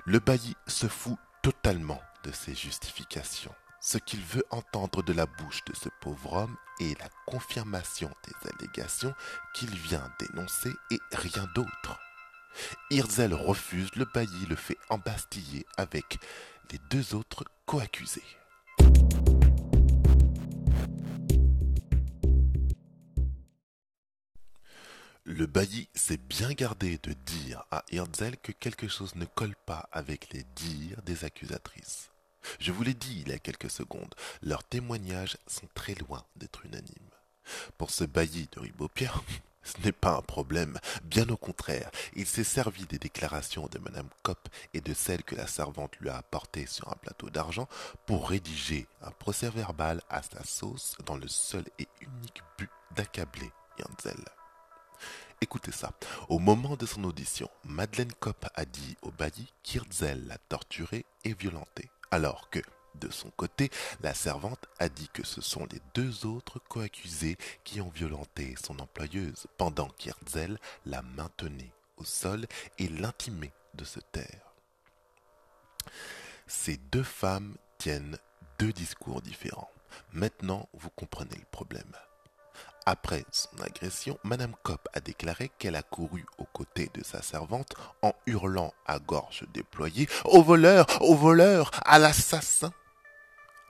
Le 0.05 0.19
bailli 0.19 0.55
se 0.65 0.87
fout 0.87 1.17
totalement 1.43 2.01
de 2.23 2.31
ses 2.31 2.55
justifications. 2.55 3.53
Ce 3.79 3.99
qu'il 3.99 4.21
veut 4.21 4.45
entendre 4.49 5.03
de 5.03 5.13
la 5.13 5.27
bouche 5.27 5.63
de 5.65 5.75
ce 5.75 5.89
pauvre 6.01 6.33
homme 6.33 6.57
est 6.79 6.99
la 6.99 7.09
confirmation 7.27 8.09
des 8.25 8.49
allégations 8.49 9.13
qu'il 9.53 9.73
vient 9.75 10.11
d'énoncer 10.19 10.73
et 10.89 10.99
rien 11.11 11.47
d'autre. 11.53 11.99
Hirzel 12.89 13.35
refuse, 13.35 13.93
le 13.95 14.05
bailli 14.05 14.45
le 14.47 14.55
fait 14.55 14.77
embastiller 14.89 15.65
avec 15.77 16.17
les 16.71 16.79
deux 16.89 17.13
autres 17.13 17.45
coaccusés. 17.67 18.23
Le 25.29 25.45
bailli 25.45 25.89
s'est 25.93 26.15
bien 26.15 26.53
gardé 26.53 26.99
de 26.99 27.11
dire 27.11 27.65
à 27.69 27.83
Hirzel 27.91 28.37
que 28.37 28.53
quelque 28.53 28.87
chose 28.87 29.13
ne 29.15 29.25
colle 29.25 29.57
pas 29.65 29.89
avec 29.91 30.31
les 30.31 30.45
dires 30.55 31.01
des 31.01 31.25
accusatrices. 31.25 32.11
Je 32.61 32.71
vous 32.71 32.81
l'ai 32.81 32.93
dit 32.93 33.23
il 33.25 33.27
y 33.27 33.33
a 33.33 33.37
quelques 33.37 33.69
secondes, 33.69 34.15
leurs 34.41 34.63
témoignages 34.63 35.37
sont 35.45 35.67
très 35.73 35.95
loin 35.95 36.23
d'être 36.37 36.65
unanimes. 36.65 37.11
Pour 37.77 37.91
ce 37.91 38.05
bailli 38.05 38.47
de 38.53 38.61
Ribopierre, 38.61 39.21
ce 39.63 39.73
n'est 39.83 39.91
pas 39.91 40.15
un 40.15 40.21
problème, 40.21 40.79
bien 41.03 41.27
au 41.27 41.35
contraire, 41.35 41.91
il 42.15 42.25
s'est 42.25 42.45
servi 42.45 42.85
des 42.85 42.97
déclarations 42.97 43.67
de 43.67 43.79
Madame 43.79 44.09
Kopp 44.23 44.47
et 44.73 44.79
de 44.79 44.93
celles 44.93 45.23
que 45.23 45.35
la 45.35 45.47
servante 45.47 45.97
lui 45.97 46.07
a 46.07 46.15
apportées 46.15 46.67
sur 46.67 46.87
un 46.87 46.95
plateau 47.01 47.29
d'argent 47.29 47.67
pour 48.05 48.29
rédiger 48.29 48.87
un 49.01 49.11
procès 49.11 49.49
verbal 49.49 50.01
à 50.09 50.23
sa 50.23 50.45
sauce 50.45 50.95
dans 51.05 51.17
le 51.17 51.27
seul 51.27 51.65
et 51.79 51.87
unique 51.99 52.43
but 52.57 52.69
d'accabler 52.95 53.51
Yanzel. 53.77 54.23
Écoutez 55.39 55.71
ça. 55.71 55.91
Au 56.29 56.39
moment 56.39 56.75
de 56.75 56.87
son 56.87 57.03
audition, 57.03 57.47
Madeleine 57.63 58.11
Kopp 58.13 58.47
a 58.55 58.65
dit 58.65 58.97
au 59.03 59.11
bailli 59.11 59.53
qu'Irzel 59.61 60.25
l'a 60.25 60.39
torturé 60.49 61.05
et 61.25 61.35
violenté, 61.35 61.91
alors 62.09 62.49
que, 62.49 62.59
de 62.95 63.11
son 63.11 63.29
côté, 63.29 63.69
la 64.01 64.15
servante 64.15 64.67
a 64.79 64.89
dit 64.89 65.09
que 65.13 65.23
ce 65.23 65.41
sont 65.41 65.67
les 65.71 65.79
deux 65.93 66.25
autres 66.25 66.57
coaccusés 66.57 67.37
qui 67.63 67.81
ont 67.81 67.89
violenté 67.89 68.55
son 68.65 68.79
employeuse, 68.79 69.45
pendant 69.59 69.89
qu'Irzel 69.89 70.57
la 70.87 71.03
maintenait 71.03 71.71
au 71.97 72.03
sol 72.03 72.47
et 72.79 72.87
l'intimait 72.87 73.53
de 73.75 73.85
se 73.85 73.99
taire. 73.99 74.53
Ces 76.47 76.77
deux 76.77 77.03
femmes 77.03 77.55
tiennent 77.77 78.17
deux 78.57 78.73
discours 78.73 79.21
différents. 79.21 79.69
Maintenant, 80.13 80.67
vous 80.73 80.89
comprenez 80.89 81.35
le 81.35 81.45
problème. 81.51 81.93
Après 82.89 83.25
son 83.33 83.49
agression, 83.59 84.17
Madame 84.23 84.55
Kopp 84.63 84.87
a 84.93 85.01
déclaré 85.01 85.51
qu'elle 85.57 85.75
a 85.75 85.83
couru 85.83 86.25
aux 86.37 86.45
côtés 86.45 86.89
de 86.93 87.03
sa 87.03 87.21
servante 87.21 87.75
en 88.01 88.13
hurlant 88.25 88.73
à 88.85 88.97
gorge 88.97 89.43
déployée 89.53 90.07
Au 90.23 90.41
voleur 90.41 90.85
Au 91.01 91.13
voleur 91.13 91.69
À 91.83 91.99
l'assassin 91.99 92.71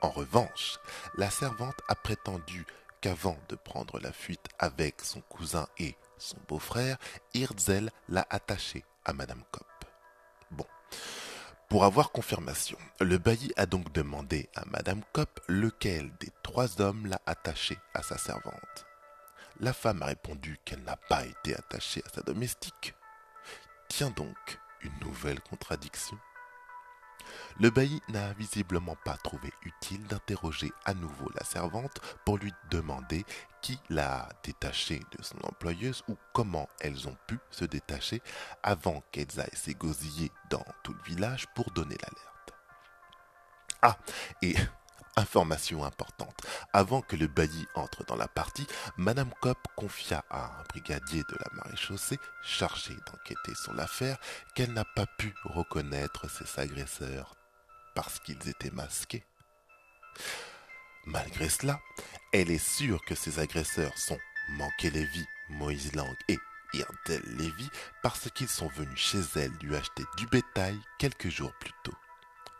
En 0.02 0.10
revanche, 0.10 0.78
la 1.16 1.30
servante 1.30 1.80
a 1.88 1.96
prétendu 1.96 2.64
qu'avant 3.00 3.36
de 3.48 3.56
prendre 3.56 3.98
la 3.98 4.12
fuite 4.12 4.46
avec 4.60 5.00
son 5.00 5.20
cousin 5.22 5.66
et 5.78 5.96
son 6.16 6.36
beau-frère, 6.46 6.96
Hirzel 7.34 7.90
l'a 8.08 8.24
attachée 8.30 8.84
à 9.04 9.12
Madame 9.14 9.42
Kopp. 9.50 9.66
Bon. 10.52 10.66
Pour 11.68 11.84
avoir 11.84 12.12
confirmation, 12.12 12.78
le 13.00 13.18
bailli 13.18 13.52
a 13.56 13.66
donc 13.66 13.92
demandé 13.92 14.48
à 14.54 14.64
Madame 14.66 15.02
Kopp 15.12 15.40
lequel 15.48 16.12
des 16.20 16.30
trois 16.44 16.80
hommes 16.80 17.06
l'a 17.06 17.20
attachée 17.26 17.78
à 17.94 18.02
sa 18.04 18.16
servante. 18.16 18.87
La 19.60 19.72
femme 19.72 20.02
a 20.02 20.06
répondu 20.06 20.58
qu'elle 20.64 20.82
n'a 20.84 20.96
pas 20.96 21.24
été 21.24 21.56
attachée 21.56 22.02
à 22.06 22.14
sa 22.14 22.22
domestique. 22.22 22.94
Tiens 23.88 24.10
donc, 24.10 24.60
une 24.82 24.98
nouvelle 25.00 25.40
contradiction. 25.40 26.16
Le 27.58 27.70
bailli 27.70 28.00
n'a 28.08 28.32
visiblement 28.34 28.96
pas 29.04 29.16
trouvé 29.16 29.52
utile 29.64 30.02
d'interroger 30.06 30.70
à 30.84 30.94
nouveau 30.94 31.28
la 31.34 31.44
servante 31.44 32.00
pour 32.24 32.38
lui 32.38 32.52
demander 32.70 33.24
qui 33.60 33.80
l'a 33.90 34.28
détachée 34.44 35.00
de 35.18 35.22
son 35.22 35.38
employeuse 35.42 36.04
ou 36.08 36.16
comment 36.32 36.68
elles 36.80 37.08
ont 37.08 37.16
pu 37.26 37.38
se 37.50 37.64
détacher 37.64 38.22
avant 38.62 39.02
qu'elles 39.10 39.40
aillent 39.40 39.48
s'égosiller 39.54 40.30
dans 40.50 40.64
tout 40.84 40.94
le 40.94 41.02
village 41.02 41.46
pour 41.56 41.70
donner 41.72 41.96
l'alerte. 41.96 42.54
Ah, 43.82 43.98
et 44.40 44.54
Information 45.18 45.82
importante. 45.82 46.46
Avant 46.72 47.02
que 47.02 47.16
le 47.16 47.26
bailli 47.26 47.66
entre 47.74 48.04
dans 48.04 48.14
la 48.14 48.28
partie, 48.28 48.68
Madame 48.96 49.32
Kopp 49.40 49.58
confia 49.74 50.24
à 50.30 50.60
un 50.60 50.62
brigadier 50.68 51.24
de 51.28 51.34
la 51.40 51.56
maréchaussée, 51.56 52.20
chargé 52.40 52.94
d'enquêter 52.94 53.52
sur 53.56 53.74
l'affaire, 53.74 54.16
qu'elle 54.54 54.72
n'a 54.72 54.84
pas 54.84 55.06
pu 55.06 55.34
reconnaître 55.42 56.30
ses 56.30 56.60
agresseurs 56.60 57.34
parce 57.96 58.20
qu'ils 58.20 58.48
étaient 58.48 58.70
masqués. 58.70 59.24
Malgré 61.04 61.48
cela, 61.48 61.80
elle 62.32 62.52
est 62.52 62.64
sûre 62.64 63.04
que 63.04 63.16
ses 63.16 63.40
agresseurs 63.40 63.98
sont 63.98 64.18
Manqué 64.50 64.88
Lévy, 64.88 65.26
Moïse 65.48 65.96
Lang 65.96 66.14
et 66.28 66.38
Irdel 66.74 67.22
Lévy 67.36 67.68
parce 68.04 68.30
qu'ils 68.30 68.48
sont 68.48 68.68
venus 68.68 69.00
chez 69.00 69.22
elle 69.34 69.52
lui 69.62 69.74
acheter 69.74 70.04
du 70.16 70.28
bétail 70.28 70.78
quelques 71.00 71.28
jours 71.28 71.52
plus 71.58 71.74
tôt. 71.82 71.96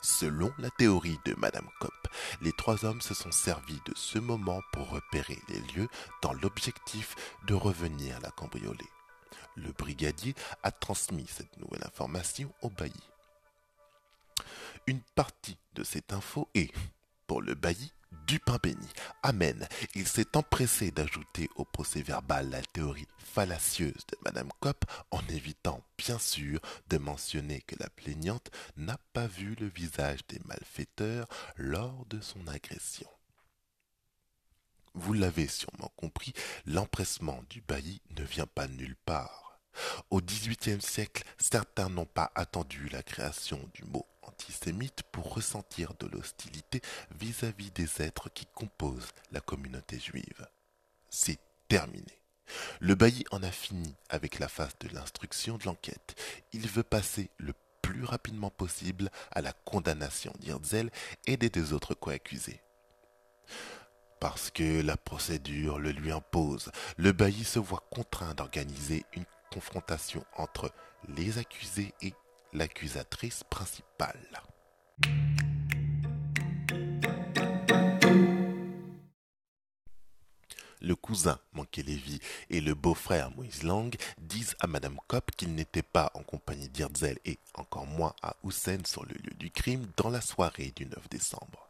Selon 0.00 0.52
la 0.58 0.70
théorie 0.70 1.18
de 1.24 1.34
Madame 1.34 1.68
Kopp, 1.80 2.08
les 2.40 2.52
trois 2.52 2.84
hommes 2.84 3.00
se 3.00 3.14
sont 3.14 3.32
servis 3.32 3.80
de 3.84 3.92
ce 3.96 4.18
moment 4.18 4.60
pour 4.72 4.88
repérer 4.90 5.38
les 5.48 5.60
lieux 5.72 5.88
dans 6.22 6.32
l'objectif 6.34 7.14
de 7.46 7.54
revenir 7.54 8.20
la 8.20 8.30
cambrioler. 8.30 8.86
Le 9.56 9.72
brigadier 9.72 10.34
a 10.62 10.70
transmis 10.70 11.26
cette 11.26 11.56
nouvelle 11.58 11.84
information 11.84 12.52
au 12.62 12.70
bailli. 12.70 13.02
Une 14.86 15.00
partie 15.16 15.58
de 15.74 15.82
cette 15.82 16.12
info 16.12 16.48
est, 16.54 16.72
pour 17.26 17.42
le 17.42 17.54
bailli, 17.54 17.92
du 18.26 18.38
pain 18.38 18.58
béni. 18.62 18.88
Amen. 19.22 19.66
Il 19.94 20.06
s'est 20.06 20.36
empressé 20.36 20.90
d'ajouter 20.90 21.48
au 21.56 21.64
procès 21.64 22.02
verbal 22.02 22.50
la 22.50 22.62
théorie 22.62 23.08
fallacieuse 23.18 24.06
de 24.08 24.16
Madame 24.24 24.50
Kopp 24.60 24.84
en 25.10 25.20
évitant, 25.28 25.82
bien 25.96 26.18
sûr, 26.18 26.60
de 26.88 26.98
mentionner 26.98 27.60
que 27.62 27.76
la 27.78 27.88
plaignante 27.90 28.50
n'a 28.76 28.98
pas 29.12 29.26
vu 29.26 29.54
le 29.60 29.68
visage 29.68 30.26
des 30.28 30.40
malfaiteurs 30.44 31.28
lors 31.56 32.06
de 32.06 32.20
son 32.20 32.46
agression. 32.48 33.08
Vous 34.94 35.12
l'avez 35.12 35.46
sûrement 35.46 35.92
compris, 35.96 36.32
l'empressement 36.66 37.42
du 37.50 37.60
bailli 37.60 38.00
ne 38.16 38.24
vient 38.24 38.46
pas 38.46 38.66
nulle 38.66 38.96
part. 39.04 39.60
Au 40.10 40.20
XVIIIe 40.20 40.82
siècle, 40.82 41.22
certains 41.38 41.88
n'ont 41.88 42.06
pas 42.06 42.32
attendu 42.34 42.88
la 42.88 43.02
création 43.02 43.60
du 43.74 43.84
mot 43.84 44.06
antisémite 44.28 45.02
pour 45.10 45.34
ressentir 45.34 45.94
de 45.98 46.06
l'hostilité 46.06 46.80
vis-à-vis 47.18 47.70
des 47.72 48.02
êtres 48.02 48.28
qui 48.30 48.46
composent 48.46 49.12
la 49.32 49.40
communauté 49.40 49.98
juive. 49.98 50.46
C'est 51.10 51.38
terminé. 51.68 52.22
Le 52.80 52.94
bailli 52.94 53.24
en 53.30 53.42
a 53.42 53.50
fini 53.50 53.94
avec 54.08 54.38
la 54.38 54.48
phase 54.48 54.76
de 54.80 54.88
l'instruction 54.88 55.58
de 55.58 55.64
l'enquête. 55.64 56.14
Il 56.52 56.66
veut 56.68 56.82
passer 56.82 57.30
le 57.38 57.52
plus 57.82 58.04
rapidement 58.04 58.50
possible 58.50 59.10
à 59.30 59.40
la 59.40 59.52
condamnation 59.52 60.32
d'Irzel 60.38 60.90
et 61.26 61.36
des 61.36 61.50
deux 61.50 61.72
autres 61.72 61.94
co-accusés. 61.94 62.60
Parce 64.20 64.50
que 64.50 64.82
la 64.82 64.96
procédure 64.96 65.78
le 65.78 65.92
lui 65.92 66.10
impose, 66.10 66.70
le 66.96 67.12
bailli 67.12 67.44
se 67.44 67.58
voit 67.58 67.84
contraint 67.90 68.34
d'organiser 68.34 69.04
une 69.12 69.24
confrontation 69.52 70.24
entre 70.36 70.72
les 71.06 71.38
accusés 71.38 71.94
et 72.02 72.12
l'accusatrice 72.52 73.44
principale. 73.44 74.42
Le 80.80 80.94
cousin 80.94 81.38
Lévy 81.76 82.18
et 82.50 82.60
le 82.60 82.74
beau-frère 82.74 83.30
Moïse 83.30 83.62
Lang 83.62 83.94
disent 84.18 84.56
à 84.60 84.66
Madame 84.66 84.98
Kopp 85.06 85.30
qu'ils 85.36 85.54
n'étaient 85.54 85.82
pas 85.82 86.10
en 86.14 86.22
compagnie 86.22 86.68
d'Irzel 86.68 87.18
et 87.24 87.38
encore 87.54 87.86
moins 87.86 88.14
à 88.22 88.36
Hussein 88.44 88.78
sur 88.84 89.04
le 89.04 89.14
lieu 89.14 89.34
du 89.38 89.50
crime 89.50 89.86
dans 89.96 90.10
la 90.10 90.20
soirée 90.20 90.72
du 90.74 90.86
9 90.86 91.08
décembre. 91.08 91.68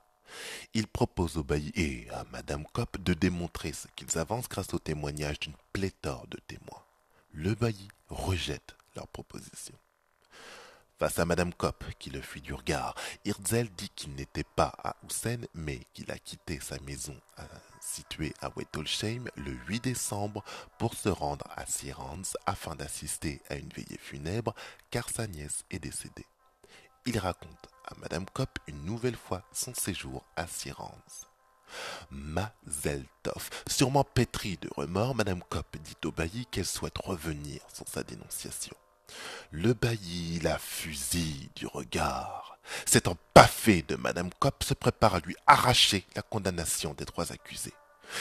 Ils 0.74 0.86
proposent 0.86 1.36
au 1.36 1.44
bailli 1.44 1.72
et 1.74 2.08
à 2.10 2.24
Madame 2.32 2.64
Kopp 2.72 2.98
de 2.98 3.14
démontrer 3.14 3.72
ce 3.72 3.88
qu'ils 3.96 4.18
avancent 4.18 4.48
grâce 4.48 4.72
au 4.74 4.78
témoignage 4.78 5.40
d'une 5.40 5.56
pléthore 5.72 6.26
de 6.28 6.38
témoins. 6.46 6.84
Le 7.32 7.54
bailli 7.54 7.88
rejette 8.08 8.76
leur 8.94 9.08
proposition. 9.08 9.74
Face 10.98 11.20
à 11.20 11.24
Madame 11.24 11.54
Kopp, 11.54 11.84
qui 12.00 12.10
le 12.10 12.20
fuit 12.20 12.40
du 12.40 12.52
regard, 12.52 12.96
Hirzel 13.24 13.68
dit 13.70 13.88
qu'il 13.94 14.14
n'était 14.14 14.42
pas 14.42 14.72
à 14.82 14.96
Hussein, 15.06 15.38
mais 15.54 15.78
qu'il 15.94 16.10
a 16.10 16.18
quitté 16.18 16.58
sa 16.58 16.76
maison 16.80 17.14
euh, 17.38 17.44
située 17.80 18.34
à 18.40 18.50
Wettolsheim 18.56 19.28
le 19.36 19.52
8 19.68 19.84
décembre 19.84 20.42
pour 20.76 20.94
se 20.94 21.08
rendre 21.08 21.46
à 21.54 21.66
Sirans 21.66 22.34
afin 22.46 22.74
d'assister 22.74 23.40
à 23.48 23.54
une 23.54 23.68
veillée 23.68 23.98
funèbre 24.00 24.56
car 24.90 25.08
sa 25.08 25.28
nièce 25.28 25.64
est 25.70 25.78
décédée. 25.78 26.26
Il 27.06 27.16
raconte 27.20 27.68
à 27.86 27.94
Madame 28.00 28.26
Kopp 28.26 28.58
une 28.66 28.84
nouvelle 28.84 29.16
fois 29.16 29.44
son 29.52 29.74
séjour 29.74 30.24
à 30.34 30.48
Sirans. 30.48 30.98
Mazeltov. 32.10 33.50
Sûrement 33.68 34.02
pétrie 34.02 34.56
de 34.56 34.68
remords, 34.74 35.14
Madame 35.14 35.44
Kopp 35.48 35.76
dit 35.76 35.96
au 36.04 36.10
bailli 36.10 36.46
qu'elle 36.46 36.66
souhaite 36.66 36.98
revenir 36.98 37.60
sur 37.72 37.86
sa 37.86 38.02
dénonciation. 38.02 38.74
Le 39.50 39.74
bailli 39.74 40.40
la 40.40 40.58
fusille 40.58 41.50
du 41.56 41.66
regard. 41.66 42.58
Cet 42.84 43.08
empaffé 43.08 43.82
de 43.82 43.96
Madame 43.96 44.30
Kopp 44.38 44.62
se 44.62 44.74
prépare 44.74 45.14
à 45.16 45.20
lui 45.20 45.36
arracher 45.46 46.06
la 46.14 46.22
condamnation 46.22 46.94
des 46.94 47.06
trois 47.06 47.32
accusés. 47.32 47.74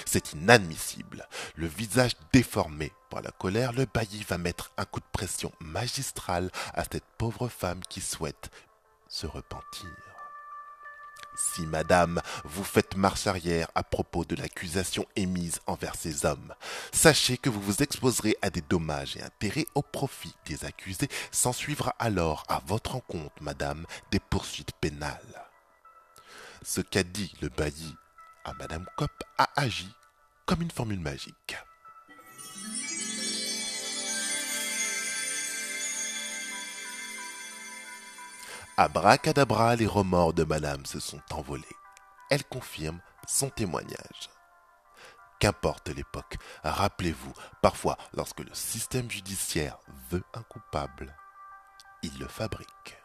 C'est 0.05 0.33
inadmissible. 0.33 1.27
Le 1.55 1.67
visage 1.67 2.13
déformé 2.33 2.91
par 3.09 3.21
la 3.21 3.31
colère, 3.31 3.73
le 3.73 3.85
bailli 3.85 4.23
va 4.27 4.37
mettre 4.37 4.71
un 4.77 4.85
coup 4.85 4.99
de 4.99 5.05
pression 5.11 5.51
magistral 5.59 6.51
à 6.73 6.83
cette 6.83 7.05
pauvre 7.17 7.47
femme 7.47 7.81
qui 7.89 8.01
souhaite 8.01 8.49
se 9.07 9.27
repentir. 9.27 10.16
Si, 11.37 11.67
madame, 11.67 12.19
vous 12.45 12.63
faites 12.63 12.97
marche 12.97 13.27
arrière 13.27 13.69
à 13.75 13.83
propos 13.83 14.25
de 14.25 14.35
l'accusation 14.35 15.05
émise 15.15 15.59
envers 15.67 15.93
ces 15.95 16.25
hommes, 16.25 16.55
sachez 16.91 17.37
que 17.37 17.51
vous 17.51 17.61
vous 17.61 17.83
exposerez 17.83 18.35
à 18.41 18.49
des 18.49 18.61
dommages 18.61 19.17
et 19.17 19.21
intérêts 19.21 19.67
au 19.75 19.83
profit 19.83 20.33
des 20.47 20.65
accusés. 20.65 21.09
S'ensuivra 21.31 21.95
alors 21.99 22.43
à 22.49 22.61
votre 22.65 22.95
encontre, 22.95 23.41
madame, 23.41 23.85
des 24.09 24.19
poursuites 24.19 24.73
pénales. 24.81 25.45
Ce 26.63 26.81
qu'a 26.81 27.03
dit 27.03 27.31
le 27.41 27.49
bailli 27.49 27.95
à 28.43 28.53
madame 28.53 28.85
Kopp 28.97 29.11
a 29.37 29.47
agi 29.55 29.89
comme 30.47 30.63
une 30.63 30.71
formule 30.71 30.99
magique. 30.99 31.55
Abracadabra, 38.79 39.75
les 39.75 39.87
remords 39.87 40.33
de 40.33 40.43
madame 40.43 40.85
se 40.85 40.99
sont 40.99 41.23
envolés. 41.31 41.65
Elle 42.29 42.43
confirme 42.43 43.01
son 43.27 43.49
témoignage. 43.49 44.29
Qu'importe 45.39 45.89
l'époque, 45.89 46.37
rappelez-vous, 46.63 47.33
parfois, 47.63 47.97
lorsque 48.13 48.41
le 48.41 48.53
système 48.53 49.09
judiciaire 49.09 49.79
veut 50.11 50.23
un 50.35 50.43
coupable, 50.43 51.15
il 52.03 52.15
le 52.19 52.27
fabrique. 52.27 53.01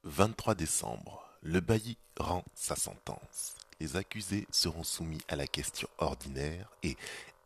«23 0.04 0.54
décembre. 0.54 1.24
Le 1.40 1.60
bailli 1.60 1.96
rend 2.18 2.44
sa 2.54 2.76
sentence. 2.76 3.54
Les 3.80 3.96
accusés 3.96 4.46
seront 4.50 4.82
soumis 4.82 5.22
à 5.28 5.36
la 5.36 5.46
question 5.46 5.88
ordinaire 5.98 6.68
et 6.82 6.96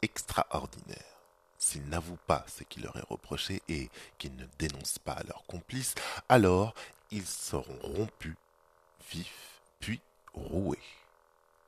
extraordinaire. 0.03 0.99
S'ils 1.59 1.89
n'avouent 1.89 2.19
pas 2.27 2.45
ce 2.49 2.65
qui 2.65 2.81
leur 2.81 2.97
est 2.97 3.09
reproché 3.09 3.63
et 3.69 3.89
qu'ils 4.19 4.35
ne 4.35 4.47
dénoncent 4.59 4.99
pas 4.99 5.23
leurs 5.29 5.45
complices, 5.47 5.95
alors 6.29 6.75
ils 7.13 7.27
seront 7.27 7.79
rompus, 7.83 8.35
vifs, 9.11 9.61
puis 9.79 10.01
roués. 10.35 10.79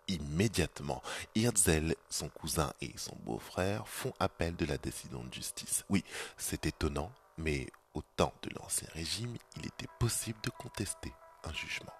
Immédiatement, 0.09 1.03
Hirzel, 1.35 1.95
son 2.11 2.29
cousin 2.29 2.73
et 2.81 2.93
son 2.97 3.17
beau-frère 3.25 3.89
font 3.89 4.13
appel 4.19 4.57
de 4.57 4.67
la 4.67 4.77
décision 4.79 5.23
de 5.23 5.33
justice. 5.33 5.85
Oui, 5.89 6.05
c'est 6.37 6.67
étonnant, 6.67 7.11
mais 7.39 7.69
au 7.95 8.03
temps 8.17 8.35
de 8.43 8.51
l'Ancien 8.59 8.89
Régime, 8.93 9.37
il 9.57 9.67
était 9.67 9.89
possible 9.99 10.41
de 10.43 10.51
contester 10.51 11.13
un 11.45 11.53
jugement. 11.53 11.93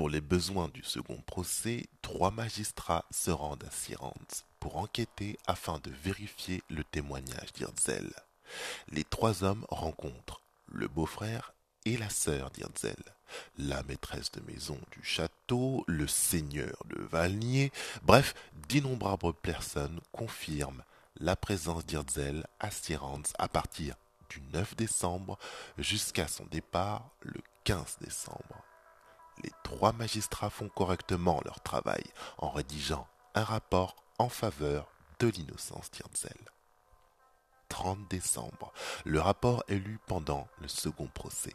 Pour 0.00 0.08
les 0.08 0.22
besoins 0.22 0.68
du 0.68 0.82
second 0.82 1.20
procès, 1.26 1.86
trois 2.00 2.30
magistrats 2.30 3.04
se 3.10 3.30
rendent 3.30 3.64
à 3.64 3.70
Sirens 3.70 4.46
pour 4.58 4.78
enquêter 4.78 5.38
afin 5.46 5.78
de 5.80 5.90
vérifier 5.90 6.62
le 6.70 6.84
témoignage 6.84 7.52
d'Irzel. 7.52 8.10
Les 8.92 9.04
trois 9.04 9.44
hommes 9.44 9.66
rencontrent 9.68 10.40
le 10.72 10.88
beau-frère 10.88 11.52
et 11.84 11.98
la 11.98 12.08
sœur 12.08 12.50
d'Irzel, 12.50 12.96
la 13.58 13.82
maîtresse 13.82 14.32
de 14.32 14.40
maison 14.50 14.78
du 14.90 15.04
château, 15.04 15.84
le 15.86 16.06
seigneur 16.06 16.78
de 16.86 16.98
Valnier, 17.02 17.70
bref, 18.02 18.34
d'innombrables 18.70 19.34
personnes 19.34 20.00
confirment 20.12 20.82
la 21.18 21.36
présence 21.36 21.84
d'Irzel 21.84 22.46
à 22.58 22.70
Sirens 22.70 23.34
à 23.38 23.48
partir 23.48 23.96
du 24.30 24.40
9 24.54 24.76
décembre 24.76 25.38
jusqu'à 25.76 26.26
son 26.26 26.46
départ 26.46 27.10
le 27.20 27.42
15 27.64 27.98
décembre 28.00 28.64
les 29.42 29.52
trois 29.62 29.92
magistrats 29.92 30.50
font 30.50 30.68
correctement 30.68 31.40
leur 31.44 31.60
travail 31.60 32.04
en 32.38 32.50
rédigeant 32.50 33.06
un 33.34 33.44
rapport 33.44 33.96
en 34.18 34.28
faveur 34.28 34.88
de 35.18 35.28
l'innocence 35.28 35.90
d'Irzel. 35.90 36.36
30 37.68 38.08
décembre, 38.08 38.72
le 39.04 39.20
rapport 39.20 39.62
est 39.68 39.76
lu 39.76 39.98
pendant 40.06 40.48
le 40.60 40.68
second 40.68 41.06
procès. 41.06 41.54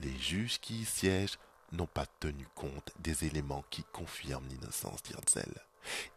Les 0.00 0.16
juges 0.16 0.60
qui 0.60 0.80
y 0.80 0.84
siègent 0.84 1.38
n'ont 1.72 1.86
pas 1.86 2.06
tenu 2.20 2.46
compte 2.54 2.92
des 3.00 3.24
éléments 3.24 3.64
qui 3.70 3.84
confirment 3.92 4.48
l'innocence 4.48 5.02
d'Irzel. 5.02 5.52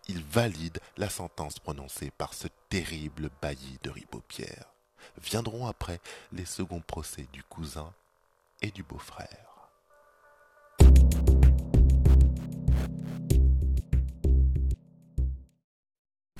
Ils 0.07 0.23
valident 0.23 0.79
la 0.97 1.09
sentence 1.09 1.59
prononcée 1.59 2.11
par 2.11 2.33
ce 2.33 2.47
terrible 2.69 3.29
bailli 3.41 3.79
de 3.83 3.89
Ribopierre. 3.89 4.73
Viendront 5.21 5.67
après 5.67 5.99
les 6.31 6.45
seconds 6.45 6.81
procès 6.81 7.27
du 7.33 7.43
cousin 7.43 7.93
et 8.61 8.71
du 8.71 8.83
beau-frère. 8.83 9.50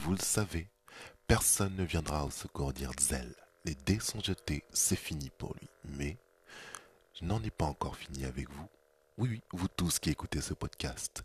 Vous 0.03 0.13
le 0.13 0.17
savez, 0.17 0.67
personne 1.27 1.75
ne 1.75 1.83
viendra 1.83 2.25
au 2.25 2.31
secours 2.31 2.73
d'Irzel. 2.73 3.35
Les 3.65 3.75
dés 3.75 3.99
sont 3.99 4.19
jetés, 4.19 4.63
c'est 4.73 4.95
fini 4.95 5.29
pour 5.29 5.53
lui. 5.53 5.69
Mais 5.83 6.17
je 7.13 7.23
n'en 7.23 7.43
ai 7.43 7.51
pas 7.51 7.65
encore 7.65 7.95
fini 7.95 8.25
avec 8.25 8.49
vous. 8.49 8.67
Oui, 9.19 9.29
oui, 9.29 9.41
vous 9.51 9.67
tous 9.67 9.99
qui 9.99 10.09
écoutez 10.09 10.41
ce 10.41 10.55
podcast, 10.55 11.23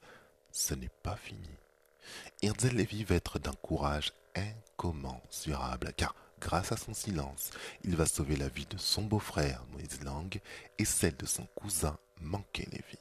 ce 0.52 0.74
n'est 0.74 0.90
pas 1.02 1.16
fini. 1.16 1.48
Irzel 2.42 2.76
Lévy 2.76 3.04
va 3.04 3.14
être 3.14 3.38
d'un 3.38 3.54
courage 3.54 4.12
incommensurable, 4.34 5.94
car 5.96 6.14
grâce 6.38 6.70
à 6.70 6.76
son 6.76 6.92
silence, 6.92 7.52
il 7.82 7.96
va 7.96 8.04
sauver 8.04 8.36
la 8.36 8.50
vie 8.50 8.66
de 8.66 8.76
son 8.76 9.04
beau-frère 9.04 9.64
Moïse 9.72 10.02
Lang 10.04 10.38
et 10.78 10.84
celle 10.84 11.16
de 11.16 11.24
son 11.24 11.46
cousin 11.54 11.96
Manqué 12.20 12.68
Lévy. 12.70 12.98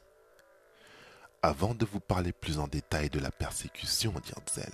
Avant 1.42 1.76
de 1.76 1.84
vous 1.84 2.00
parler 2.00 2.32
plus 2.32 2.60
en 2.60 2.70
détail 2.70 3.10
de 3.10 3.20
la 3.20 3.30
persécution 3.30 4.14
d'Irzel, 4.14 4.72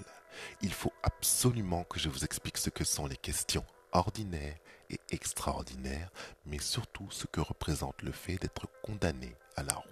il 0.62 0.74
faut 0.74 0.94
absolument 1.04 1.84
que 1.84 2.00
je 2.00 2.10
vous 2.10 2.24
explique 2.24 2.58
ce 2.58 2.70
que 2.70 2.84
sont 2.84 3.08
les 3.08 3.18
questions 3.18 3.66
ordinaires 3.92 4.58
et 4.90 5.00
extraordinaires, 5.10 6.10
mais 6.46 6.60
surtout 6.60 7.10
ce 7.12 7.28
que 7.28 7.42
représente 7.42 8.02
le 8.02 8.12
fait 8.12 8.36
d'être 8.36 8.68
condamné 8.84 9.36
à 9.56 9.64
la 9.64 9.74
roue. 9.74 9.90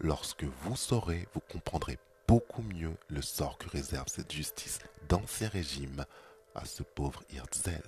Lorsque 0.00 0.44
vous 0.44 0.76
saurez, 0.76 1.28
vous 1.34 1.40
comprendrez 1.40 1.98
beaucoup 2.26 2.62
mieux 2.62 2.96
le 3.08 3.22
sort 3.22 3.58
que 3.58 3.68
réserve 3.68 4.08
cette 4.08 4.32
justice 4.32 4.78
d'ancien 5.08 5.48
régime 5.48 6.04
à 6.54 6.64
ce 6.64 6.82
pauvre 6.82 7.22
Hirzel. 7.30 7.82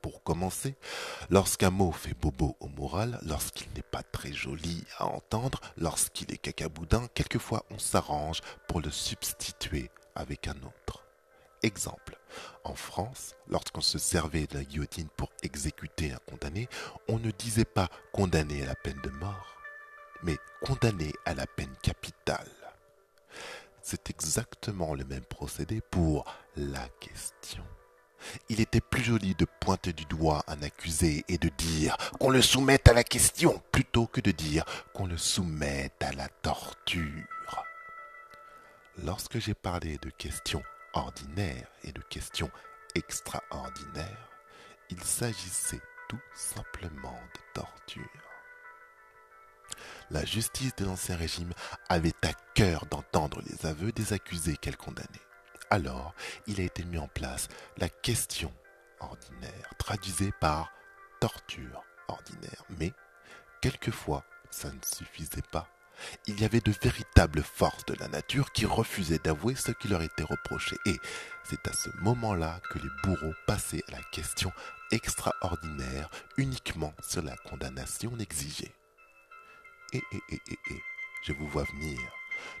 Pour 0.00 0.22
commencer, 0.22 0.76
lorsqu'un 1.28 1.70
mot 1.70 1.90
fait 1.92 2.14
bobo 2.14 2.56
au 2.60 2.68
moral, 2.68 3.18
lorsqu'il 3.22 3.66
n'est 3.74 3.82
pas 3.82 4.02
très 4.02 4.32
joli 4.32 4.84
à 4.98 5.06
entendre, 5.06 5.60
lorsqu'il 5.76 6.32
est 6.32 6.38
cacaboudin, 6.38 7.08
quelquefois 7.14 7.64
on 7.70 7.78
s'arrange 7.78 8.40
pour 8.68 8.80
le 8.80 8.90
substituer 8.90 9.90
avec 10.14 10.46
un 10.46 10.56
autre. 10.62 11.04
Exemple, 11.62 12.16
en 12.62 12.74
France, 12.74 13.34
lorsqu'on 13.48 13.80
se 13.80 13.98
servait 13.98 14.46
de 14.46 14.58
la 14.58 14.64
guillotine 14.64 15.08
pour 15.16 15.30
exécuter 15.42 16.12
un 16.12 16.20
condamné, 16.30 16.68
on 17.08 17.18
ne 17.18 17.32
disait 17.32 17.64
pas 17.64 17.88
condamné 18.12 18.62
à 18.62 18.66
la 18.66 18.76
peine 18.76 19.00
de 19.02 19.10
mort, 19.10 19.56
mais 20.22 20.36
condamné 20.64 21.12
à 21.24 21.34
la 21.34 21.46
peine 21.46 21.74
capitale. 21.82 22.46
c'est 23.82 24.10
exactement 24.10 24.94
le 24.94 25.04
même 25.04 25.24
procédé 25.24 25.80
pour 25.80 26.24
la 26.56 26.86
question. 27.00 27.64
Il 28.48 28.60
était 28.60 28.80
plus 28.80 29.02
joli 29.02 29.34
de 29.34 29.46
pointer 29.60 29.92
du 29.92 30.04
doigt 30.04 30.42
un 30.46 30.62
accusé 30.62 31.24
et 31.28 31.38
de 31.38 31.48
dire 31.48 31.96
qu'on 32.18 32.30
le 32.30 32.42
soumette 32.42 32.88
à 32.88 32.92
la 32.92 33.04
question 33.04 33.62
plutôt 33.72 34.06
que 34.06 34.20
de 34.20 34.30
dire 34.30 34.64
qu'on 34.92 35.06
le 35.06 35.16
soumette 35.16 36.02
à 36.02 36.12
la 36.12 36.28
torture. 36.28 37.64
Lorsque 39.04 39.38
j'ai 39.38 39.54
parlé 39.54 39.98
de 39.98 40.10
questions 40.10 40.62
ordinaires 40.92 41.68
et 41.84 41.92
de 41.92 42.02
questions 42.02 42.50
extraordinaires, 42.94 44.28
il 44.90 45.02
s'agissait 45.02 45.80
tout 46.08 46.20
simplement 46.34 47.20
de 47.34 47.60
torture. 47.60 48.28
La 50.10 50.24
justice 50.24 50.74
de 50.76 50.86
l'Ancien 50.86 51.16
Régime 51.16 51.52
avait 51.88 52.14
à 52.22 52.32
cœur 52.54 52.86
d'entendre 52.86 53.42
les 53.46 53.66
aveux 53.66 53.92
des 53.92 54.12
accusés 54.12 54.56
qu'elle 54.56 54.76
condamnait. 54.76 55.27
Alors, 55.70 56.14
il 56.46 56.60
a 56.60 56.64
été 56.64 56.84
mis 56.84 56.98
en 56.98 57.08
place 57.08 57.48
la 57.76 57.88
question 57.88 58.52
ordinaire, 59.00 59.74
traduisée 59.78 60.32
par 60.40 60.72
torture 61.20 61.82
ordinaire. 62.08 62.64
Mais, 62.78 62.92
quelquefois, 63.60 64.24
ça 64.50 64.70
ne 64.70 64.80
suffisait 64.82 65.42
pas. 65.52 65.68
Il 66.26 66.40
y 66.40 66.44
avait 66.44 66.60
de 66.60 66.72
véritables 66.80 67.42
forces 67.42 67.84
de 67.86 67.94
la 67.94 68.08
nature 68.08 68.52
qui 68.52 68.66
refusaient 68.66 69.18
d'avouer 69.18 69.56
ce 69.56 69.72
qui 69.72 69.88
leur 69.88 70.02
était 70.02 70.22
reproché. 70.22 70.76
Et 70.86 70.96
c'est 71.44 71.66
à 71.66 71.72
ce 71.72 71.90
moment-là 72.00 72.60
que 72.70 72.78
les 72.78 72.90
bourreaux 73.02 73.34
passaient 73.46 73.82
à 73.88 73.92
la 73.92 74.02
question 74.12 74.52
extraordinaire 74.92 76.08
uniquement 76.36 76.94
sur 77.00 77.22
la 77.22 77.36
condamnation 77.36 78.16
exigée. 78.18 78.72
Et, 79.92 79.98
et, 80.12 80.22
et, 80.30 80.40
et, 80.50 80.58
et, 80.70 80.82
je 81.24 81.32
vous 81.32 81.48
vois 81.48 81.64
venir. 81.64 81.98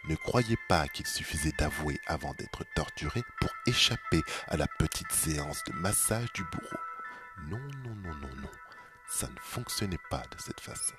Ne 0.08 0.16
croyez 0.16 0.56
pas 0.68 0.88
qu'il 0.88 1.06
suffisait 1.06 1.52
d'avouer 1.58 1.98
avant 2.06 2.34
d'être 2.34 2.64
torturé 2.74 3.22
pour 3.40 3.50
échapper 3.66 4.22
à 4.48 4.56
la 4.56 4.66
petite 4.78 5.12
séance 5.12 5.62
de 5.64 5.72
massage 5.72 6.32
du 6.32 6.44
bourreau. 6.44 6.82
Non, 7.48 7.58
non, 7.84 7.94
non, 7.96 8.14
non, 8.14 8.36
non. 8.42 8.50
Ça 9.08 9.26
ne 9.28 9.40
fonctionnait 9.40 9.98
pas 10.10 10.22
de 10.30 10.40
cette 10.40 10.60
façon. 10.60 10.94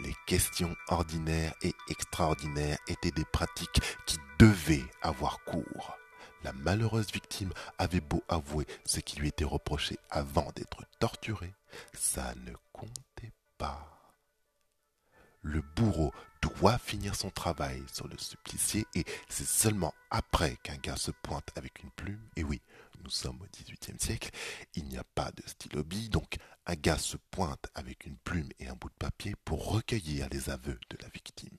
Les 0.00 0.14
questions 0.26 0.76
ordinaires 0.88 1.54
et 1.62 1.74
extraordinaires 1.88 2.78
étaient 2.86 3.10
des 3.10 3.24
pratiques 3.24 3.80
qui 4.04 4.18
devaient 4.38 4.84
avoir 5.00 5.42
cours. 5.44 5.96
La 6.44 6.52
malheureuse 6.52 7.10
victime 7.12 7.52
avait 7.78 8.00
beau 8.00 8.22
avouer 8.28 8.66
ce 8.84 9.00
qui 9.00 9.18
lui 9.18 9.28
était 9.28 9.44
reproché 9.44 9.98
avant 10.10 10.52
d'être 10.54 10.84
torturée, 11.00 11.54
ça 11.94 12.34
ne 12.44 12.52
comptait 12.72 13.32
pas. 13.58 13.95
Le 15.46 15.62
bourreau 15.76 16.12
doit 16.42 16.76
finir 16.76 17.14
son 17.14 17.30
travail 17.30 17.80
sur 17.92 18.08
le 18.08 18.18
supplicié 18.18 18.84
et 18.96 19.04
c'est 19.28 19.46
seulement 19.46 19.94
après 20.10 20.56
qu'un 20.56 20.76
gars 20.76 20.96
se 20.96 21.12
pointe 21.12 21.50
avec 21.54 21.84
une 21.84 21.92
plume, 21.92 22.28
et 22.34 22.42
oui, 22.42 22.60
nous 23.04 23.10
sommes 23.10 23.40
au 23.40 23.46
XVIIIe 23.46 24.00
siècle, 24.00 24.30
il 24.74 24.86
n'y 24.86 24.98
a 24.98 25.04
pas 25.14 25.30
de 25.30 25.44
stylo 25.46 25.84
bille, 25.84 26.08
donc 26.08 26.38
un 26.66 26.74
gars 26.74 26.98
se 26.98 27.16
pointe 27.30 27.64
avec 27.76 28.06
une 28.06 28.16
plume 28.16 28.48
et 28.58 28.66
un 28.66 28.74
bout 28.74 28.88
de 28.88 28.94
papier 28.98 29.36
pour 29.44 29.70
recueillir 29.70 30.26
les 30.32 30.50
aveux 30.50 30.80
de 30.90 30.98
la 31.00 31.08
victime. 31.10 31.58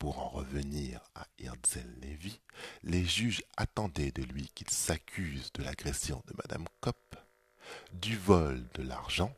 Pour 0.00 0.18
en 0.18 0.28
revenir 0.28 1.00
à 1.14 1.28
Herzl 1.38 1.86
Lévy, 2.02 2.40
les 2.82 3.04
juges 3.04 3.44
attendaient 3.58 4.10
de 4.10 4.24
lui 4.24 4.50
qu'il 4.56 4.70
s'accuse 4.70 5.52
de 5.52 5.62
l'agression 5.62 6.20
de 6.26 6.34
Madame 6.36 6.66
Kopp, 6.80 7.14
du 7.92 8.16
vol 8.16 8.66
de 8.74 8.82
l'argent, 8.82 9.32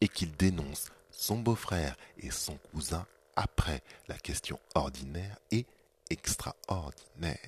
et 0.00 0.08
qu'il 0.08 0.34
dénonce 0.36 0.90
son 1.16 1.38
beau-frère 1.38 1.96
et 2.18 2.30
son 2.30 2.56
cousin 2.72 3.06
après 3.36 3.82
la 4.06 4.18
question 4.18 4.60
ordinaire 4.74 5.38
et 5.50 5.66
extraordinaire. 6.10 7.38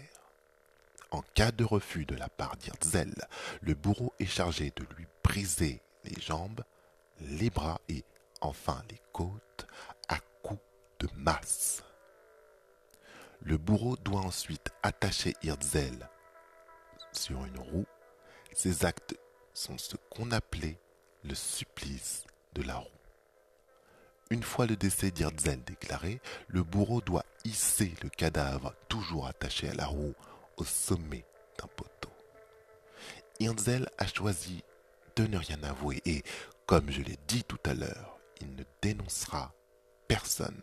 En 1.11 1.22
cas 1.35 1.52
de 1.52 1.64
refus 1.64 2.04
de 2.04 2.16
la 2.16 2.28
part 2.28 2.57
d'Irzel, 2.57 3.14
le 3.61 3.74
bourreau 3.74 4.12
est 4.18 4.26
chargé 4.26 4.72
de 4.74 4.85
lui 4.96 5.07
briser 5.22 5.81
les 6.04 6.20
jambes, 6.20 6.64
les 7.20 7.50
bras 7.50 7.81
et 7.88 8.04
enfin 8.40 8.83
les 8.90 9.00
côtes 9.12 9.66
à 10.09 10.18
coups 10.42 10.61
de 11.00 11.09
masse. 11.14 11.83
Le 13.40 13.57
bourreau 13.57 13.96
doit 13.96 14.20
ensuite 14.20 14.70
attacher 14.83 15.35
Irzel 15.42 16.09
sur 17.12 17.44
une 17.44 17.59
roue. 17.59 17.87
Ces 18.52 18.85
actes 18.85 19.16
sont 19.54 19.78
ce 19.78 19.96
qu'on 20.11 20.31
appelait 20.33 20.81
le 21.24 21.35
supplice 21.35 22.24
de 22.54 22.62
la 22.62 22.76
roue. 22.76 22.97
Une 24.30 24.42
fois 24.42 24.66
le 24.66 24.76
décès 24.76 25.10
d'Irzel 25.10 25.62
déclaré, 25.64 26.20
le 26.48 26.62
bourreau 26.62 27.00
doit 27.00 27.24
hisser 27.44 27.94
le 28.02 28.10
cadavre 28.10 28.74
toujours 28.88 29.26
attaché 29.26 29.70
à 29.70 29.74
la 29.74 29.86
roue 29.86 30.14
au 30.58 30.64
sommet 30.64 31.24
d'un 31.58 31.68
poteau. 31.68 32.10
Irzel 33.40 33.88
a 33.96 34.06
choisi 34.06 34.62
de 35.16 35.26
ne 35.26 35.38
rien 35.38 35.62
avouer 35.62 36.02
et, 36.04 36.22
comme 36.66 36.90
je 36.90 37.00
l'ai 37.00 37.18
dit 37.26 37.44
tout 37.44 37.58
à 37.64 37.72
l'heure, 37.72 38.18
il 38.40 38.54
ne 38.54 38.64
dénoncera 38.82 39.54
personne, 40.08 40.60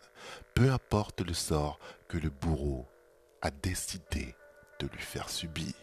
peu 0.54 0.70
importe 0.70 1.20
le 1.22 1.34
sort 1.34 1.78
que 2.08 2.18
le 2.18 2.30
bourreau 2.30 2.86
a 3.42 3.50
décidé 3.50 4.34
de 4.78 4.86
lui 4.86 5.02
faire 5.02 5.28
subir. 5.28 5.74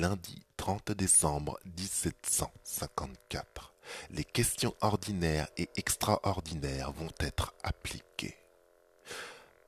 Lundi 0.00 0.42
30 0.56 0.92
décembre 0.92 1.60
1754 1.66 3.74
les 4.12 4.24
questions 4.24 4.74
ordinaires 4.80 5.48
et 5.58 5.68
extraordinaires 5.76 6.90
vont 6.92 7.10
être 7.18 7.52
appliquées. 7.62 8.38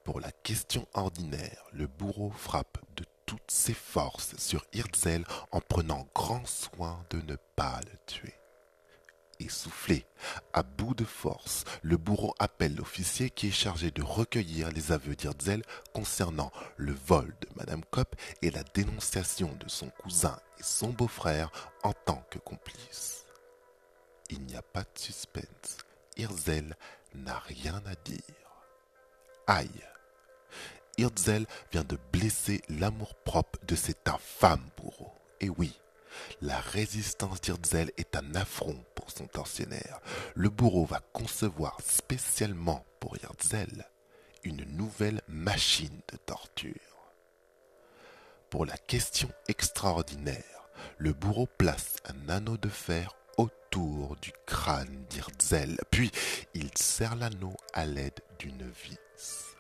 Pour 0.05 0.21
la 0.21 0.33
question 0.33 0.87
ordinaire, 0.95 1.63
le 1.75 1.87
bourreau 1.87 2.31
frappe 2.31 2.79
de 2.97 3.05
toutes 3.27 3.51
ses 3.51 3.75
forces 3.75 4.35
sur 4.39 4.65
Hirzel 4.73 5.27
en 5.51 5.61
prenant 5.61 6.09
grand 6.15 6.47
soin 6.47 7.05
de 7.11 7.21
ne 7.21 7.37
pas 7.55 7.81
le 7.85 7.99
tuer. 8.07 8.33
Essoufflé, 9.47 10.07
à 10.53 10.63
bout 10.63 10.95
de 10.95 11.05
force, 11.05 11.65
le 11.83 11.97
bourreau 11.97 12.35
appelle 12.39 12.77
l'officier 12.77 13.31
qui 13.31 13.49
est 13.49 13.53
chargé 13.53 13.91
de 13.91 14.03
recueillir 14.03 14.71
les 14.71 14.93
aveux 14.93 15.15
d'Irzel 15.15 15.63
concernant 15.93 16.53
le 16.77 16.93
vol 16.93 17.35
de 17.41 17.49
Madame 17.57 17.83
Kopp 17.91 18.17
et 18.43 18.51
la 18.51 18.63
dénonciation 18.63 19.55
de 19.61 19.69
son 19.69 19.91
cousin 19.91 20.39
et 20.59 20.63
son 20.63 20.91
beau-frère 20.91 21.51
en 21.83 21.93
tant 21.93 22.25
que 22.31 22.39
complices 22.39 23.23
il 24.33 24.43
n'y 24.47 24.57
a 24.57 24.63
pas 24.63 24.83
de 24.83 24.99
suspense. 24.99 25.79
Hirzel 26.17 26.75
n'a 27.15 27.39
rien 27.39 27.83
à 27.87 27.95
dire. 28.05 28.23
Aïe. 29.47 29.69
Hirzel 30.99 31.47
vient 31.71 31.85
de 31.85 31.99
blesser 32.13 32.63
l'amour-propre 32.69 33.59
de 33.67 33.75
cet 33.75 34.09
infâme 34.09 34.65
bourreau. 34.77 35.13
Et 35.41 35.49
oui, 35.49 35.79
la 36.41 36.59
résistance 36.59 37.41
d'Irzel 37.41 37.91
est 37.97 38.17
un 38.17 38.35
affront 38.35 38.85
pour 38.95 39.11
son 39.11 39.27
tortionnaire. 39.27 40.01
Le 40.35 40.49
bourreau 40.49 40.85
va 40.85 41.01
concevoir 41.13 41.79
spécialement 41.85 42.85
pour 43.01 43.17
Hirzel 43.17 43.87
une 44.45 44.65
nouvelle 44.77 45.21
machine 45.29 46.01
de 46.11 46.17
torture. 46.17 46.75
Pour 48.51 48.67
la 48.67 48.77
question 48.77 49.31
extraordinaire, 49.49 50.69
le 50.99 51.13
bourreau 51.13 51.47
place 51.47 51.97
un 52.05 52.29
anneau 52.29 52.57
de 52.57 52.69
fer 52.69 53.15
autour 53.39 54.17
du 54.17 54.33
crâne 54.47 55.07
d'Irzel, 55.09 55.79
puis 55.91 56.11
il 56.55 56.71
serre 56.77 57.17
l'anneau 57.17 57.57
à 57.73 57.87
l'aide 57.87 58.21
d'une 58.39 58.69
vis. 58.71 59.52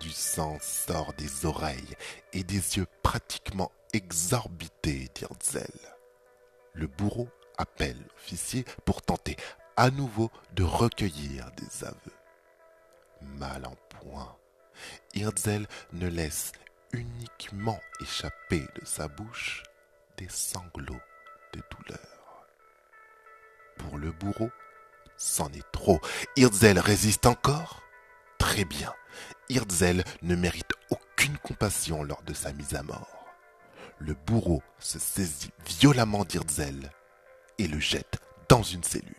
Du 0.00 0.10
sang 0.10 0.58
sort 0.60 1.12
des 1.14 1.46
oreilles 1.46 1.96
et 2.32 2.44
des 2.44 2.76
yeux 2.76 2.86
pratiquement 3.02 3.70
exorbités 3.92 5.08
d'Irzel. 5.14 5.70
Le 6.74 6.86
bourreau 6.86 7.28
appelle 7.56 7.98
l'officier 8.10 8.64
pour 8.84 9.02
tenter 9.02 9.36
à 9.76 9.90
nouveau 9.90 10.30
de 10.52 10.64
recueillir 10.64 11.50
des 11.52 11.84
aveux. 11.84 11.96
Mal 13.22 13.64
en 13.64 13.76
point, 14.00 14.36
Hirzel 15.14 15.66
ne 15.92 16.08
laisse 16.08 16.52
uniquement 16.92 17.80
échapper 18.00 18.66
de 18.80 18.84
sa 18.84 19.08
bouche 19.08 19.62
des 20.18 20.28
sanglots 20.28 21.00
de 21.52 21.62
douleur 21.70 22.16
pour 23.78 23.98
le 23.98 24.10
bourreau 24.12 24.50
C'en 25.16 25.50
est 25.52 25.70
trop. 25.72 26.00
Hirzel 26.36 26.78
résiste 26.78 27.26
encore? 27.26 27.82
Très 28.38 28.64
bien. 28.64 28.92
Hirzel 29.48 30.04
ne 30.22 30.34
mérite 30.34 30.72
aucune 30.90 31.38
compassion 31.38 32.02
lors 32.02 32.22
de 32.22 32.34
sa 32.34 32.52
mise 32.52 32.74
à 32.74 32.82
mort. 32.82 33.26
Le 33.98 34.14
bourreau 34.26 34.62
se 34.78 34.98
saisit 34.98 35.50
violemment 35.80 36.24
d'Hirzel 36.24 36.90
et 37.58 37.66
le 37.66 37.78
jette 37.78 38.18
dans 38.48 38.62
une 38.62 38.84
cellule. 38.84 39.12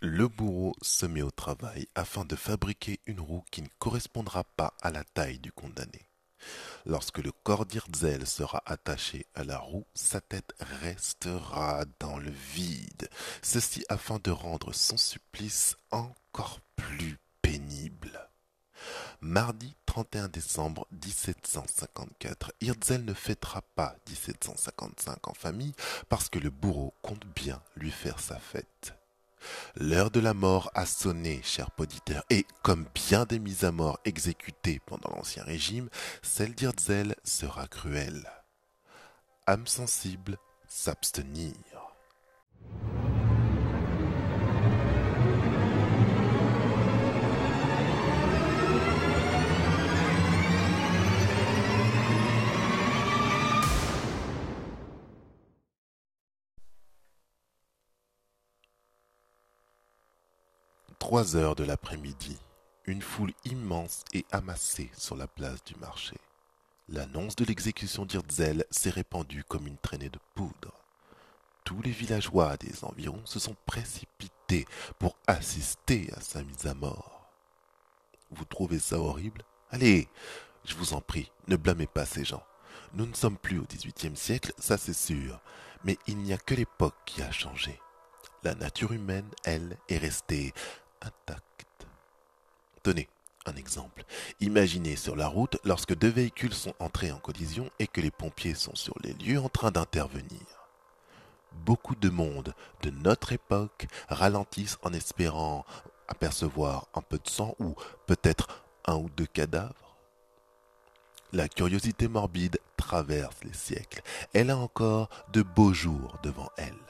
Le 0.00 0.28
bourreau 0.28 0.74
se 0.82 1.04
met 1.04 1.22
au 1.22 1.30
travail 1.30 1.88
afin 1.94 2.24
de 2.24 2.36
fabriquer 2.36 3.00
une 3.06 3.20
roue 3.20 3.44
qui 3.50 3.62
ne 3.62 3.68
correspondra 3.78 4.44
pas 4.44 4.74
à 4.80 4.90
la 4.90 5.04
taille 5.04 5.38
du 5.38 5.52
condamné. 5.52 6.05
Lorsque 6.86 7.18
le 7.18 7.32
corps 7.32 7.66
d'Irzel 7.66 8.28
sera 8.28 8.62
attaché 8.64 9.26
à 9.34 9.42
la 9.42 9.58
roue, 9.58 9.84
sa 9.94 10.20
tête 10.20 10.54
restera 10.82 11.84
dans 11.98 12.16
le 12.16 12.30
vide. 12.30 13.08
Ceci 13.42 13.84
afin 13.88 14.20
de 14.22 14.30
rendre 14.30 14.72
son 14.72 14.96
supplice 14.96 15.76
encore 15.90 16.60
plus 16.76 17.18
pénible. 17.42 18.30
Mardi 19.20 19.74
31 19.86 20.28
décembre 20.28 20.86
1754, 20.92 22.52
Hirzel 22.60 23.04
ne 23.04 23.14
fêtera 23.14 23.62
pas 23.74 23.96
1755 24.08 25.26
en 25.26 25.34
famille 25.34 25.74
parce 26.08 26.28
que 26.28 26.38
le 26.38 26.50
bourreau 26.50 26.94
compte 27.02 27.26
bien 27.34 27.60
lui 27.74 27.90
faire 27.90 28.20
sa 28.20 28.38
fête. 28.38 28.95
L'heure 29.76 30.10
de 30.10 30.20
la 30.20 30.34
mort 30.34 30.70
a 30.74 30.86
sonné, 30.86 31.40
cher 31.42 31.70
poditeur, 31.70 32.24
et 32.30 32.46
comme 32.62 32.86
bien 32.94 33.24
des 33.24 33.38
mises 33.38 33.64
à 33.64 33.72
mort 33.72 33.98
exécutées 34.04 34.80
pendant 34.86 35.10
l'Ancien 35.10 35.44
Régime, 35.44 35.88
celle 36.22 36.54
d'Irzel 36.54 37.14
sera 37.24 37.66
cruelle. 37.66 38.30
Âme 39.46 39.66
sensible, 39.66 40.38
s'abstenir. 40.68 41.54
Trois 61.06 61.36
heures 61.36 61.54
de 61.54 61.62
l'après-midi, 61.62 62.36
une 62.86 63.00
foule 63.00 63.32
immense 63.44 64.02
est 64.12 64.26
amassée 64.34 64.90
sur 64.98 65.14
la 65.14 65.28
place 65.28 65.62
du 65.62 65.76
marché. 65.76 66.16
L'annonce 66.88 67.36
de 67.36 67.44
l'exécution 67.44 68.04
d'Irzel 68.04 68.64
s'est 68.72 68.90
répandue 68.90 69.44
comme 69.44 69.68
une 69.68 69.78
traînée 69.78 70.08
de 70.08 70.18
poudre. 70.34 70.72
Tous 71.62 71.80
les 71.80 71.92
villageois 71.92 72.56
des 72.56 72.82
environs 72.82 73.24
se 73.24 73.38
sont 73.38 73.54
précipités 73.66 74.66
pour 74.98 75.16
assister 75.28 76.10
à 76.16 76.20
sa 76.20 76.42
mise 76.42 76.66
à 76.66 76.74
mort. 76.74 77.30
Vous 78.32 78.44
trouvez 78.44 78.80
ça 78.80 78.98
horrible? 78.98 79.44
Allez, 79.70 80.08
je 80.64 80.74
vous 80.74 80.92
en 80.92 81.00
prie, 81.00 81.30
ne 81.46 81.54
blâmez 81.54 81.86
pas 81.86 82.04
ces 82.04 82.24
gens. 82.24 82.42
Nous 82.94 83.06
ne 83.06 83.14
sommes 83.14 83.38
plus 83.38 83.60
au 83.60 83.64
XVIIIe 83.64 84.16
siècle, 84.16 84.52
ça 84.58 84.76
c'est 84.76 84.92
sûr, 84.92 85.40
mais 85.84 85.98
il 86.08 86.16
n'y 86.16 86.32
a 86.32 86.36
que 86.36 86.56
l'époque 86.56 86.96
qui 87.04 87.22
a 87.22 87.30
changé. 87.30 87.80
La 88.42 88.56
nature 88.56 88.92
humaine, 88.92 89.28
elle, 89.44 89.76
est 89.88 89.98
restée 89.98 90.52
Tenez, 92.82 93.08
un 93.46 93.56
exemple. 93.56 94.04
Imaginez 94.40 94.96
sur 94.96 95.16
la 95.16 95.26
route 95.26 95.58
lorsque 95.64 95.96
deux 95.96 96.10
véhicules 96.10 96.54
sont 96.54 96.74
entrés 96.78 97.10
en 97.10 97.18
collision 97.18 97.68
et 97.78 97.86
que 97.86 98.00
les 98.00 98.10
pompiers 98.10 98.54
sont 98.54 98.74
sur 98.74 98.94
les 99.02 99.12
lieux 99.14 99.40
en 99.40 99.48
train 99.48 99.70
d'intervenir. 99.70 100.46
Beaucoup 101.64 101.94
de 101.96 102.10
monde 102.10 102.54
de 102.82 102.90
notre 102.90 103.32
époque 103.32 103.86
ralentissent 104.08 104.78
en 104.82 104.92
espérant 104.92 105.64
apercevoir 106.06 106.86
un 106.94 107.02
peu 107.02 107.18
de 107.18 107.28
sang 107.28 107.56
ou 107.58 107.74
peut-être 108.06 108.62
un 108.84 108.96
ou 108.96 109.08
deux 109.16 109.26
cadavres. 109.26 109.96
La 111.32 111.48
curiosité 111.48 112.06
morbide 112.06 112.60
traverse 112.76 113.42
les 113.42 113.52
siècles. 113.52 114.02
Elle 114.32 114.50
a 114.50 114.56
encore 114.56 115.08
de 115.32 115.42
beaux 115.42 115.72
jours 115.72 116.18
devant 116.22 116.50
elle. 116.56 116.85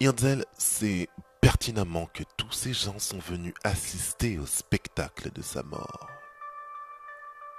Hirzel 0.00 0.44
sait 0.58 1.08
pertinemment 1.40 2.06
que 2.12 2.24
tous 2.36 2.50
ces 2.52 2.72
gens 2.72 2.98
sont 2.98 3.18
venus 3.18 3.54
assister 3.62 4.38
au 4.38 4.46
spectacle 4.46 5.30
de 5.30 5.40
sa 5.40 5.62
mort. 5.62 6.08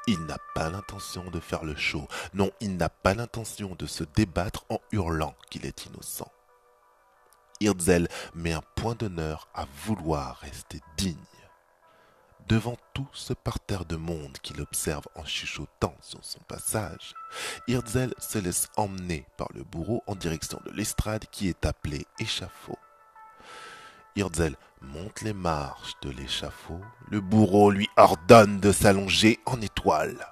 Il 0.07 0.19
n'a 0.25 0.37
pas 0.53 0.69
l'intention 0.69 1.31
de 1.31 1.39
faire 1.39 1.63
le 1.63 1.75
show. 1.75 2.07
Non, 2.33 2.51
il 2.59 2.77
n'a 2.77 2.89
pas 2.89 3.13
l'intention 3.13 3.75
de 3.75 3.85
se 3.87 4.03
débattre 4.03 4.65
en 4.69 4.79
hurlant 4.91 5.35
qu'il 5.49 5.65
est 5.65 5.85
innocent. 5.85 6.31
Hirzel 7.61 8.07
met 8.35 8.53
un 8.53 8.63
point 8.75 8.95
d'honneur 8.95 9.47
à 9.53 9.65
vouloir 9.85 10.37
rester 10.37 10.81
digne 10.97 11.15
devant 12.47 12.77
tout 12.93 13.07
ce 13.13 13.33
parterre 13.33 13.85
de 13.85 13.95
monde 13.95 14.37
qu'il 14.41 14.61
observe 14.61 15.05
en 15.15 15.25
chuchotant 15.25 15.95
sur 16.01 16.23
son 16.23 16.39
passage, 16.47 17.13
Hirzel 17.67 18.13
se 18.19 18.37
laisse 18.37 18.69
emmener 18.77 19.25
par 19.37 19.47
le 19.53 19.63
bourreau 19.63 20.03
en 20.07 20.15
direction 20.15 20.59
de 20.65 20.71
l'estrade 20.71 21.25
qui 21.31 21.49
est 21.49 21.65
appelée 21.65 22.05
échafaud. 22.19 22.77
Hirzel 24.15 24.55
monte 24.81 25.21
les 25.21 25.33
marches 25.33 25.93
de 26.01 26.09
l'échafaud, 26.11 26.81
le 27.09 27.19
bourreau 27.19 27.71
lui 27.71 27.89
ordonne 27.97 28.59
de 28.59 28.71
s'allonger 28.71 29.39
en 29.45 29.59
étoile. 29.61 30.25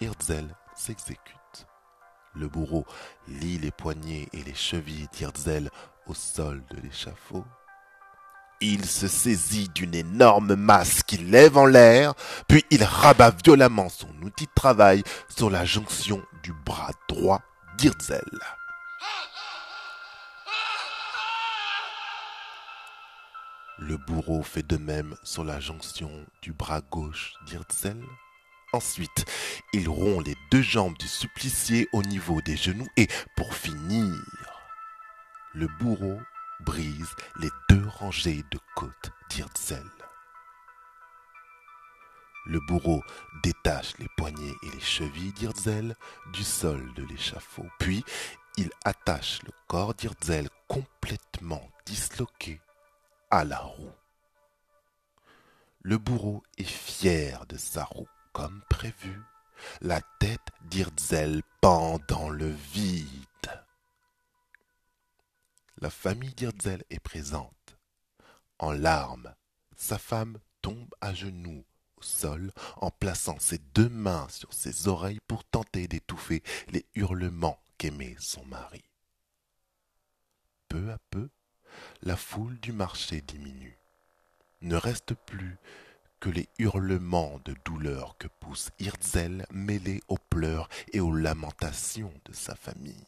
Hirzel 0.00 0.56
s'exécute. 0.74 1.66
Le 2.34 2.48
bourreau 2.48 2.84
lie 3.28 3.58
les 3.58 3.70
poignets 3.70 4.28
et 4.32 4.42
les 4.42 4.54
chevilles 4.54 5.08
d'Hirzel 5.12 5.70
au 6.06 6.14
sol 6.14 6.64
de 6.70 6.80
l'échafaud 6.80 7.44
il 8.60 8.84
se 8.84 9.08
saisit 9.08 9.68
d'une 9.74 9.94
énorme 9.94 10.54
masse 10.54 11.02
qu'il 11.02 11.30
lève 11.30 11.56
en 11.56 11.66
l'air, 11.66 12.14
puis 12.48 12.64
il 12.70 12.82
rabat 12.84 13.34
violemment 13.44 13.88
son 13.88 14.08
outil 14.22 14.46
de 14.46 14.52
travail 14.54 15.02
sur 15.28 15.50
la 15.50 15.64
jonction 15.64 16.22
du 16.42 16.52
bras 16.64 16.92
droit 17.08 17.42
d'Irzel. 17.78 18.24
Le 23.78 23.96
bourreau 23.96 24.42
fait 24.42 24.66
de 24.66 24.76
même 24.76 25.16
sur 25.24 25.44
la 25.44 25.60
jonction 25.60 26.10
du 26.42 26.52
bras 26.52 26.80
gauche 26.80 27.34
d'Irzel. 27.46 28.02
Ensuite, 28.72 29.24
il 29.72 29.88
rompt 29.88 30.24
les 30.26 30.36
deux 30.50 30.62
jambes 30.62 30.96
du 30.98 31.06
supplicié 31.06 31.88
au 31.92 32.02
niveau 32.02 32.40
des 32.40 32.56
genoux 32.56 32.88
et, 32.96 33.08
pour 33.36 33.54
finir, 33.54 34.14
le 35.54 35.68
bourreau 35.80 36.18
brise 36.60 37.14
les 37.40 37.50
deux 37.68 37.86
rangées 37.86 38.44
de 38.50 38.58
côtes 38.74 39.10
d'Irzel. 39.30 39.82
Le 42.46 42.60
bourreau 42.60 43.02
détache 43.42 43.96
les 43.98 44.08
poignets 44.16 44.54
et 44.62 44.70
les 44.70 44.80
chevilles 44.80 45.32
d'Irzel 45.32 45.96
du 46.32 46.44
sol 46.44 46.92
de 46.94 47.04
l'échafaud, 47.04 47.66
puis 47.78 48.04
il 48.56 48.70
attache 48.84 49.42
le 49.44 49.52
corps 49.66 49.94
d'Irzel 49.94 50.48
complètement 50.68 51.66
disloqué 51.86 52.60
à 53.30 53.44
la 53.44 53.58
roue. 53.58 53.92
Le 55.82 55.98
bourreau 55.98 56.42
est 56.58 56.64
fier 56.64 57.46
de 57.46 57.56
sa 57.56 57.84
roue 57.84 58.08
comme 58.32 58.62
prévu. 58.68 59.20
La 59.80 60.00
tête 60.18 60.48
d'Irzel 60.62 61.42
pend 61.60 61.98
dans 62.08 62.28
le 62.28 62.48
vide. 62.48 63.63
La 65.84 65.90
famille 65.90 66.32
d'Irzel 66.32 66.82
est 66.88 66.98
présente. 66.98 67.76
En 68.58 68.72
larmes, 68.72 69.34
sa 69.76 69.98
femme 69.98 70.38
tombe 70.62 70.88
à 71.02 71.12
genoux 71.12 71.62
au 71.98 72.02
sol 72.02 72.52
en 72.78 72.90
plaçant 72.90 73.38
ses 73.38 73.58
deux 73.58 73.90
mains 73.90 74.26
sur 74.30 74.54
ses 74.54 74.88
oreilles 74.88 75.20
pour 75.28 75.44
tenter 75.44 75.86
d'étouffer 75.86 76.42
les 76.68 76.86
hurlements 76.94 77.60
qu'aimait 77.76 78.16
son 78.18 78.46
mari. 78.46 78.82
Peu 80.70 80.90
à 80.90 80.96
peu, 81.10 81.28
la 82.00 82.16
foule 82.16 82.58
du 82.60 82.72
marché 82.72 83.20
diminue. 83.20 83.78
Ne 84.62 84.76
reste 84.76 85.12
plus 85.12 85.58
que 86.18 86.30
les 86.30 86.48
hurlements 86.58 87.42
de 87.44 87.54
douleur 87.62 88.16
que 88.16 88.28
pousse 88.40 88.70
Hirzel 88.78 89.44
mêlés 89.50 90.00
aux 90.08 90.16
pleurs 90.16 90.70
et 90.94 91.00
aux 91.00 91.12
lamentations 91.12 92.14
de 92.24 92.32
sa 92.32 92.54
famille. 92.54 93.04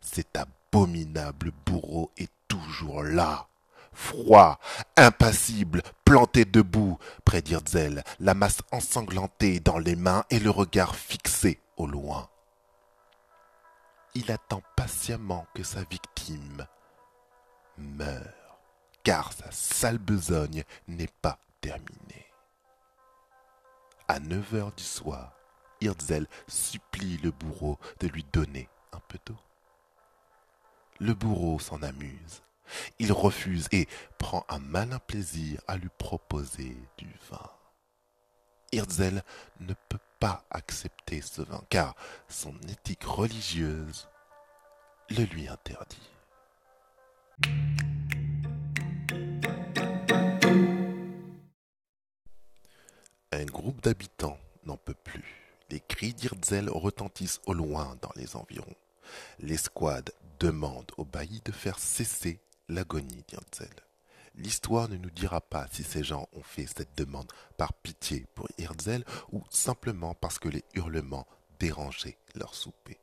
C'est 0.00 0.36
à 0.36 0.48
l'abominable 0.72 1.52
bourreau 1.66 2.10
est 2.16 2.32
toujours 2.48 3.02
là, 3.02 3.46
froid, 3.92 4.58
impassible, 4.96 5.82
planté 6.04 6.44
debout 6.44 6.98
près 7.24 7.42
d'Irzel, 7.42 8.02
la 8.20 8.34
masse 8.34 8.62
ensanglantée 8.70 9.60
dans 9.60 9.78
les 9.78 9.96
mains 9.96 10.24
et 10.30 10.38
le 10.38 10.50
regard 10.50 10.96
fixé 10.96 11.60
au 11.76 11.86
loin. 11.86 12.28
Il 14.14 14.30
attend 14.30 14.62
patiemment 14.76 15.46
que 15.54 15.62
sa 15.62 15.82
victime 15.84 16.66
meure, 17.78 18.58
car 19.04 19.32
sa 19.32 19.50
sale 19.50 19.98
besogne 19.98 20.64
n'est 20.88 21.12
pas 21.20 21.38
terminée. 21.60 22.26
À 24.08 24.20
neuf 24.20 24.54
heures 24.54 24.72
du 24.72 24.84
soir, 24.84 25.32
Hirzel 25.80 26.26
supplie 26.46 27.18
le 27.18 27.30
bourreau 27.30 27.78
de 28.00 28.08
lui 28.08 28.24
donner 28.32 28.68
un 28.92 29.00
peu 29.08 29.18
d'eau. 29.26 29.38
Le 31.00 31.14
bourreau 31.14 31.58
s'en 31.58 31.82
amuse. 31.82 32.42
Il 32.98 33.12
refuse 33.12 33.68
et 33.72 33.88
prend 34.18 34.44
un 34.48 34.58
malin 34.58 34.98
plaisir 34.98 35.60
à 35.66 35.76
lui 35.76 35.90
proposer 35.98 36.76
du 36.96 37.08
vin. 37.30 37.50
Hirzel 38.72 39.22
ne 39.60 39.74
peut 39.88 39.98
pas 40.18 40.44
accepter 40.50 41.20
ce 41.20 41.42
vin 41.42 41.62
car 41.68 41.94
son 42.28 42.54
éthique 42.68 43.04
religieuse 43.04 44.08
le 45.10 45.24
lui 45.24 45.48
interdit. 45.48 46.10
Un 53.32 53.44
groupe 53.44 53.82
d'habitants 53.82 54.38
n'en 54.64 54.76
peut 54.76 54.94
plus. 54.94 55.58
Les 55.70 55.80
cris 55.80 56.14
d'Irzel 56.14 56.68
retentissent 56.70 57.40
au 57.46 57.54
loin 57.54 57.96
dans 58.02 58.12
les 58.14 58.36
environs. 58.36 58.76
L'escouade 59.38 60.12
demande 60.42 60.90
au 60.96 61.04
bailli 61.04 61.40
de 61.44 61.52
faire 61.52 61.78
cesser 61.78 62.40
l'agonie 62.68 63.22
d'Irzel. 63.28 63.70
L'histoire 64.34 64.88
ne 64.88 64.96
nous 64.96 65.10
dira 65.10 65.40
pas 65.40 65.68
si 65.70 65.84
ces 65.84 66.02
gens 66.02 66.28
ont 66.32 66.42
fait 66.42 66.66
cette 66.66 66.98
demande 66.98 67.30
par 67.56 67.72
pitié 67.72 68.26
pour 68.34 68.48
Irzel 68.58 69.04
ou 69.30 69.44
simplement 69.50 70.14
parce 70.14 70.40
que 70.40 70.48
les 70.48 70.64
hurlements 70.74 71.28
dérangeaient 71.60 72.18
leur 72.34 72.56
souper. 72.56 72.98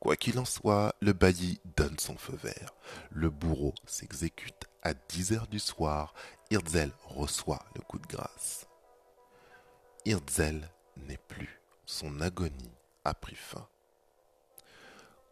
Quoi 0.00 0.16
qu'il 0.16 0.36
en 0.40 0.44
soit, 0.44 0.96
le 1.00 1.12
bailli 1.12 1.60
donne 1.76 1.96
son 2.00 2.16
feu 2.16 2.36
vert. 2.42 2.74
Le 3.12 3.30
bourreau 3.30 3.74
s'exécute 3.86 4.64
à 4.82 4.94
10 4.94 5.32
heures 5.32 5.46
du 5.46 5.60
soir. 5.60 6.12
Irzel 6.50 6.90
reçoit 7.04 7.64
le 7.76 7.82
coup 7.82 8.00
de 8.00 8.08
grâce. 8.08 8.66
Irzel 10.06 10.68
n'est 10.96 11.18
plus. 11.28 11.60
Son 11.86 12.20
agonie 12.20 12.74
a 13.04 13.14
pris 13.14 13.36
fin. 13.36 13.68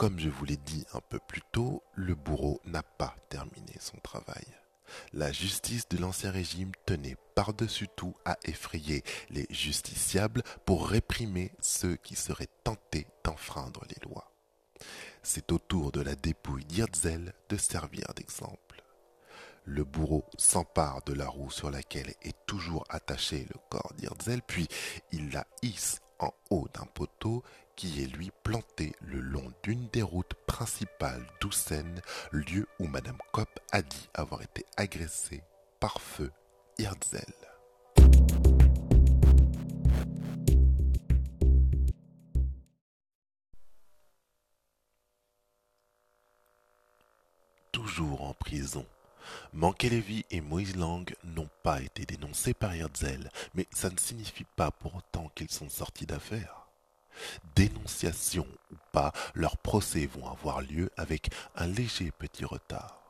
Comme 0.02 0.18
je 0.18 0.30
vous 0.30 0.44
l'ai 0.44 0.56
dit 0.56 0.84
un 0.94 1.00
peu 1.00 1.20
plus 1.20 1.42
tôt, 1.52 1.80
le 1.94 2.16
bourreau 2.16 2.60
n'a 2.64 2.82
pas 2.82 3.14
terminé 3.28 3.76
son 3.78 3.98
travail. 3.98 4.44
La 5.12 5.30
justice 5.30 5.88
de 5.90 5.96
l'Ancien 5.96 6.32
Régime 6.32 6.72
tenait 6.86 7.16
par-dessus 7.36 7.86
tout 7.94 8.16
à 8.24 8.36
effrayer 8.42 9.04
les 9.30 9.46
justiciables 9.50 10.42
pour 10.66 10.88
réprimer 10.88 11.52
ceux 11.60 11.94
qui 11.94 12.16
seraient 12.16 12.48
tentés 12.64 13.06
d'enfreindre 13.22 13.84
les 13.88 14.10
lois. 14.10 14.32
C'est 15.22 15.52
au 15.52 15.60
tour 15.60 15.92
de 15.92 16.00
la 16.00 16.16
dépouille 16.16 16.64
d'Irzel 16.64 17.32
de 17.48 17.56
servir 17.56 18.08
d'exemple. 18.16 18.82
Le 19.64 19.84
bourreau 19.84 20.24
s'empare 20.36 21.02
de 21.04 21.12
la 21.12 21.28
roue 21.28 21.52
sur 21.52 21.70
laquelle 21.70 22.12
est 22.22 22.44
toujours 22.46 22.84
attaché 22.88 23.46
le 23.54 23.60
corps 23.70 23.92
d'Irzel, 23.96 24.42
puis 24.42 24.66
il 25.12 25.30
la 25.30 25.46
hisse 25.62 26.00
en 26.18 26.34
haut 26.50 26.66
d'un 26.74 26.86
poteau 26.86 27.44
qui 27.76 28.02
est 28.02 28.06
lui 28.06 28.30
planté 28.42 28.94
le 29.00 29.20
long 29.20 29.50
d'une 29.62 29.88
des 29.88 30.02
routes 30.02 30.34
principales 30.46 31.26
d'Oussen, 31.40 32.00
lieu 32.30 32.66
où 32.78 32.86
Madame 32.86 33.18
Kopp 33.32 33.60
a 33.70 33.82
dit 33.82 34.08
avoir 34.14 34.42
été 34.42 34.64
agressée 34.76 35.42
par 35.80 36.00
feu 36.00 36.30
Hirzel. 36.78 37.22
Toujours 47.72 48.22
en 48.22 48.34
prison. 48.34 48.86
Mankelévi 49.52 50.24
et 50.30 50.40
Moïse 50.40 50.76
Lang 50.76 51.14
n'ont 51.24 51.48
pas 51.62 51.80
été 51.80 52.04
dénoncés 52.04 52.54
par 52.54 52.74
Hirzel, 52.74 53.30
mais 53.54 53.66
ça 53.70 53.90
ne 53.90 53.98
signifie 53.98 54.46
pas 54.56 54.70
pour 54.70 54.96
autant 54.96 55.30
qu'ils 55.34 55.50
sont 55.50 55.68
sortis 55.68 56.06
d'affaires 56.06 56.61
dénonciation 57.54 58.46
ou 58.72 58.76
pas, 58.92 59.12
leurs 59.34 59.56
procès 59.56 60.06
vont 60.06 60.28
avoir 60.28 60.60
lieu 60.60 60.90
avec 60.96 61.30
un 61.56 61.66
léger 61.66 62.10
petit 62.10 62.44
retard. 62.44 63.02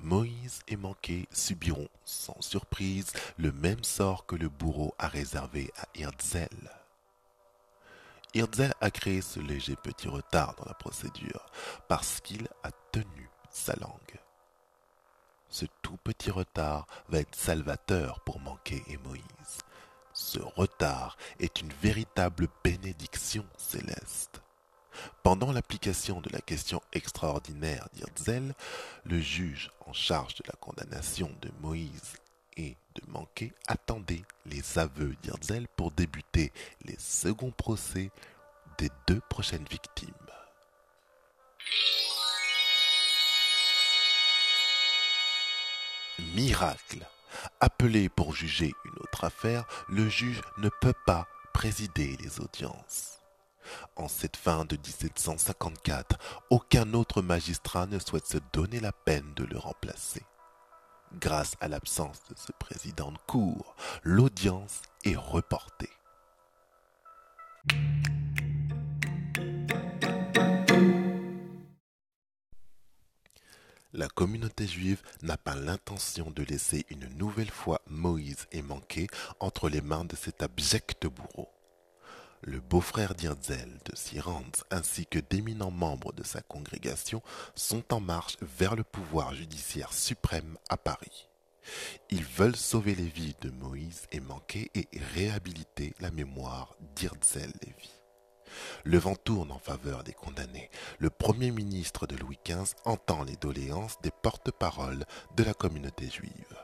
Moïse 0.00 0.60
et 0.68 0.76
Manqué 0.76 1.26
subiront 1.32 1.88
sans 2.04 2.40
surprise 2.40 3.12
le 3.38 3.52
même 3.52 3.84
sort 3.84 4.26
que 4.26 4.36
le 4.36 4.48
bourreau 4.48 4.94
a 4.98 5.08
réservé 5.08 5.72
à 5.76 5.86
Hirzel. 5.94 6.70
Hirzel 8.34 8.74
a 8.80 8.90
créé 8.90 9.22
ce 9.22 9.40
léger 9.40 9.76
petit 9.76 10.08
retard 10.08 10.54
dans 10.56 10.66
la 10.66 10.74
procédure 10.74 11.46
parce 11.88 12.20
qu'il 12.20 12.46
a 12.62 12.70
tenu 12.92 13.30
sa 13.50 13.74
langue. 13.76 14.20
Ce 15.48 15.66
tout 15.82 15.96
petit 16.04 16.30
retard 16.30 16.86
va 17.08 17.18
être 17.18 17.34
salvateur 17.34 18.20
pour 18.20 18.38
Manqué 18.38 18.84
et 18.86 18.98
Moïse. 18.98 19.24
Ce 20.22 20.38
retard 20.38 21.16
est 21.40 21.62
une 21.62 21.72
véritable 21.82 22.48
bénédiction 22.62 23.44
céleste. 23.56 24.42
Pendant 25.22 25.50
l'application 25.50 26.20
de 26.20 26.28
la 26.28 26.42
question 26.42 26.82
extraordinaire 26.92 27.88
d'Irzel, 27.94 28.54
le 29.04 29.18
juge 29.18 29.70
en 29.86 29.94
charge 29.94 30.34
de 30.34 30.44
la 30.46 30.52
condamnation 30.60 31.34
de 31.40 31.50
Moïse 31.62 32.18
et 32.58 32.76
de 32.96 33.02
Manqué 33.08 33.54
attendait 33.66 34.22
les 34.44 34.78
aveux 34.78 35.16
d'Irzel 35.22 35.66
pour 35.74 35.90
débuter 35.90 36.52
les 36.84 36.98
seconds 36.98 37.50
procès 37.50 38.10
des 38.76 38.90
deux 39.06 39.22
prochaines 39.30 39.66
victimes. 39.70 40.12
Miracle 46.34 47.06
Appelé 47.60 48.08
pour 48.08 48.34
juger 48.34 48.72
une 48.84 48.98
autre 49.02 49.24
affaire, 49.24 49.64
le 49.88 50.08
juge 50.08 50.40
ne 50.58 50.68
peut 50.80 50.94
pas 51.06 51.26
présider 51.52 52.16
les 52.20 52.40
audiences. 52.40 53.18
En 53.96 54.08
cette 54.08 54.36
fin 54.36 54.64
de 54.64 54.76
1754, 54.76 56.18
aucun 56.50 56.94
autre 56.94 57.22
magistrat 57.22 57.86
ne 57.86 57.98
souhaite 57.98 58.26
se 58.26 58.38
donner 58.52 58.80
la 58.80 58.92
peine 58.92 59.34
de 59.34 59.44
le 59.44 59.58
remplacer. 59.58 60.22
Grâce 61.18 61.54
à 61.60 61.68
l'absence 61.68 62.20
de 62.30 62.34
ce 62.36 62.52
président 62.52 63.10
de 63.10 63.18
cour, 63.26 63.74
l'audience 64.02 64.80
est 65.04 65.16
reportée. 65.16 65.90
La 73.92 74.06
communauté 74.06 74.68
juive 74.68 75.02
n'a 75.22 75.36
pas 75.36 75.56
l'intention 75.56 76.30
de 76.30 76.44
laisser 76.44 76.86
une 76.90 77.08
nouvelle 77.16 77.50
fois 77.50 77.82
Moïse 77.88 78.46
et 78.52 78.62
Manqué 78.62 79.08
entre 79.40 79.68
les 79.68 79.80
mains 79.80 80.04
de 80.04 80.14
cet 80.14 80.44
abject 80.44 81.08
bourreau. 81.08 81.48
Le 82.42 82.60
beau-frère 82.60 83.16
d'Irzel 83.16 83.80
de 83.84 83.96
Sirens 83.96 84.64
ainsi 84.70 85.06
que 85.06 85.18
d'éminents 85.18 85.72
membres 85.72 86.12
de 86.12 86.22
sa 86.22 86.40
congrégation 86.40 87.20
sont 87.56 87.92
en 87.92 87.98
marche 87.98 88.36
vers 88.40 88.76
le 88.76 88.84
pouvoir 88.84 89.34
judiciaire 89.34 89.92
suprême 89.92 90.56
à 90.68 90.76
Paris. 90.76 91.28
Ils 92.10 92.24
veulent 92.24 92.56
sauver 92.56 92.94
les 92.94 93.08
vies 93.08 93.36
de 93.40 93.50
Moïse 93.50 94.06
et 94.12 94.20
Manqué 94.20 94.70
et 94.74 94.88
réhabiliter 95.14 95.94
la 95.98 96.12
mémoire 96.12 96.76
d'Irzel 96.94 97.52
Lévy. 97.62 97.99
Le 98.84 98.98
vent 98.98 99.16
tourne 99.16 99.52
en 99.52 99.58
faveur 99.58 100.04
des 100.04 100.12
condamnés. 100.12 100.70
Le 100.98 101.10
Premier 101.10 101.50
ministre 101.50 102.06
de 102.06 102.16
Louis 102.16 102.38
XV 102.44 102.74
entend 102.84 103.24
les 103.24 103.36
doléances 103.36 104.00
des 104.02 104.10
porte-paroles 104.10 105.04
de 105.36 105.44
la 105.44 105.54
communauté 105.54 106.08
juive. 106.08 106.56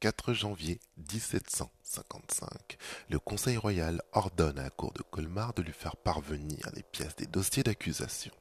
4 0.00 0.32
janvier 0.32 0.78
1755, 0.96 2.76
le 3.10 3.18
Conseil 3.18 3.56
royal 3.56 4.00
ordonne 4.12 4.58
à 4.60 4.64
la 4.64 4.70
cour 4.70 4.92
de 4.92 5.02
Colmar 5.02 5.54
de 5.54 5.62
lui 5.62 5.72
faire 5.72 5.96
parvenir 5.96 6.70
les 6.74 6.84
pièces 6.84 7.16
des 7.16 7.26
dossiers 7.26 7.64
d'accusation. 7.64 8.32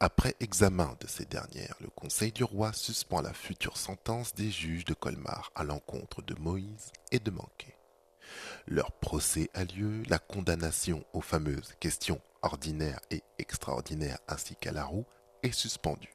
Après 0.00 0.34
examen 0.40 0.96
de 1.00 1.06
ces 1.06 1.24
dernières, 1.24 1.76
le 1.80 1.88
Conseil 1.88 2.32
du 2.32 2.44
roi 2.44 2.72
suspend 2.72 3.20
la 3.20 3.32
future 3.32 3.76
sentence 3.76 4.34
des 4.34 4.50
juges 4.50 4.84
de 4.84 4.94
Colmar 4.94 5.50
à 5.54 5.64
l'encontre 5.64 6.22
de 6.22 6.34
Moïse 6.34 6.92
et 7.12 7.18
de 7.18 7.30
Manquet. 7.30 7.76
Leur 8.66 8.92
procès 8.92 9.50
a 9.54 9.64
lieu, 9.64 10.02
la 10.08 10.18
condamnation 10.18 11.04
aux 11.12 11.20
fameuses 11.20 11.74
questions 11.80 12.20
ordinaires 12.42 13.00
et 13.10 13.22
extraordinaires 13.38 14.18
ainsi 14.28 14.56
qu'à 14.56 14.72
la 14.72 14.84
roue 14.84 15.06
est 15.42 15.52
suspendue. 15.52 16.14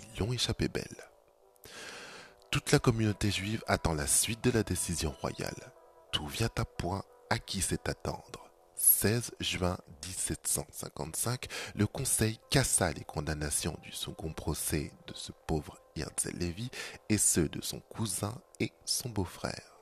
Ils 0.00 0.20
l'ont 0.20 0.32
échappé 0.32 0.68
belle. 0.68 1.08
Toute 2.50 2.72
la 2.72 2.78
communauté 2.78 3.30
juive 3.30 3.62
attend 3.66 3.94
la 3.94 4.06
suite 4.06 4.42
de 4.42 4.50
la 4.50 4.62
décision 4.62 5.14
royale. 5.20 5.72
Tout 6.12 6.26
vient 6.26 6.50
à 6.56 6.64
point 6.64 7.02
à 7.30 7.38
qui 7.38 7.60
sait 7.60 7.88
attendre? 7.88 8.47
16 8.78 9.32
juin 9.40 9.76
1755, 10.06 11.46
le 11.74 11.86
Conseil 11.86 12.38
cassa 12.48 12.92
les 12.92 13.04
condamnations 13.04 13.76
du 13.82 13.92
second 13.92 14.32
procès 14.32 14.92
de 15.06 15.14
ce 15.14 15.32
pauvre 15.46 15.78
Herzl 15.96 16.36
Lévy 16.36 16.70
et 17.08 17.18
ceux 17.18 17.48
de 17.48 17.60
son 17.60 17.80
cousin 17.80 18.40
et 18.60 18.72
son 18.84 19.08
beau-frère. 19.08 19.80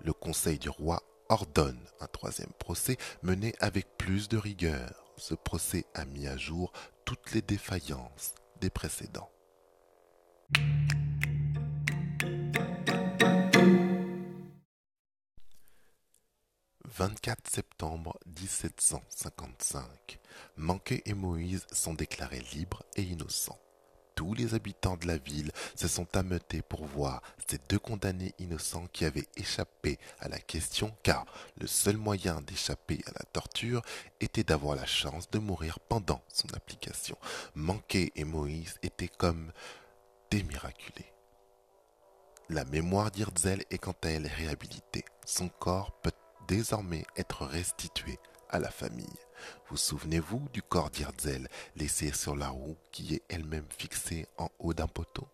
Le 0.00 0.12
Conseil 0.12 0.58
du 0.58 0.68
roi 0.68 1.02
ordonne 1.28 1.80
un 2.00 2.06
troisième 2.06 2.52
procès 2.58 2.96
mené 3.22 3.54
avec 3.60 3.96
plus 3.96 4.28
de 4.28 4.36
rigueur. 4.36 5.04
Ce 5.16 5.34
procès 5.34 5.84
a 5.94 6.04
mis 6.04 6.26
à 6.26 6.36
jour 6.36 6.72
toutes 7.04 7.32
les 7.32 7.42
défaillances 7.42 8.34
des 8.60 8.70
précédents. 8.70 9.30
24 16.98 17.48
septembre 17.48 18.18
1755, 18.26 20.18
Manquet 20.56 21.00
et 21.06 21.14
Moïse 21.14 21.64
sont 21.70 21.94
déclarés 21.94 22.42
libres 22.52 22.82
et 22.96 23.02
innocents. 23.02 23.60
tous 24.16 24.34
les 24.34 24.54
habitants 24.54 24.96
de 24.96 25.06
la 25.06 25.16
ville 25.16 25.52
se 25.76 25.86
sont 25.86 26.16
ameutés 26.16 26.60
pour 26.60 26.84
voir 26.86 27.22
ces 27.46 27.58
deux 27.68 27.78
condamnés 27.78 28.34
innocents 28.40 28.88
qui 28.92 29.04
avaient 29.04 29.28
échappé 29.36 30.00
à 30.18 30.26
la 30.28 30.40
question, 30.40 30.92
car 31.04 31.24
le 31.60 31.68
seul 31.68 31.96
moyen 31.96 32.40
d'échapper 32.40 32.98
à 33.06 33.12
la 33.12 33.24
torture 33.32 33.82
était 34.20 34.42
d'avoir 34.42 34.74
la 34.74 34.86
chance 34.86 35.30
de 35.30 35.38
mourir 35.38 35.78
pendant 35.78 36.24
son 36.26 36.52
application. 36.52 37.16
Manqué 37.54 38.10
et 38.16 38.24
Moïse 38.24 38.74
étaient 38.82 39.06
comme 39.06 39.52
des 40.32 40.42
miraculés. 40.42 41.12
La 42.48 42.64
mémoire 42.64 43.12
d'Irzel 43.12 43.62
est 43.70 43.78
quant 43.78 43.94
à 44.02 44.08
elle 44.08 44.26
réhabilitée. 44.26 45.04
Son 45.24 45.48
corps 45.48 45.92
peut 46.02 46.10
désormais 46.48 47.04
être 47.16 47.46
restitué 47.46 48.18
à 48.48 48.58
la 48.58 48.70
famille. 48.70 49.06
Vous 49.68 49.76
souvenez-vous 49.76 50.48
du 50.52 50.62
corps 50.62 50.90
d'Irzel 50.90 51.48
laissé 51.76 52.12
sur 52.12 52.34
la 52.34 52.48
roue 52.48 52.76
qui 52.90 53.14
est 53.14 53.22
elle-même 53.28 53.68
fixée 53.70 54.26
en 54.38 54.48
haut 54.58 54.74
d'un 54.74 54.88
poteau? 54.88 55.28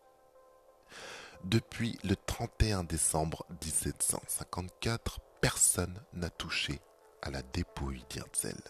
Depuis 1.45 1.99
le 2.05 2.17
31 2.17 2.85
décembre 2.85 3.47
1754, 3.63 5.21
personne 5.41 6.03
n'a 6.13 6.31
touché 6.31 6.81
à 7.23 7.31
la 7.31 7.43
dépouille 7.43 8.05
d'Irzel. 8.11 8.61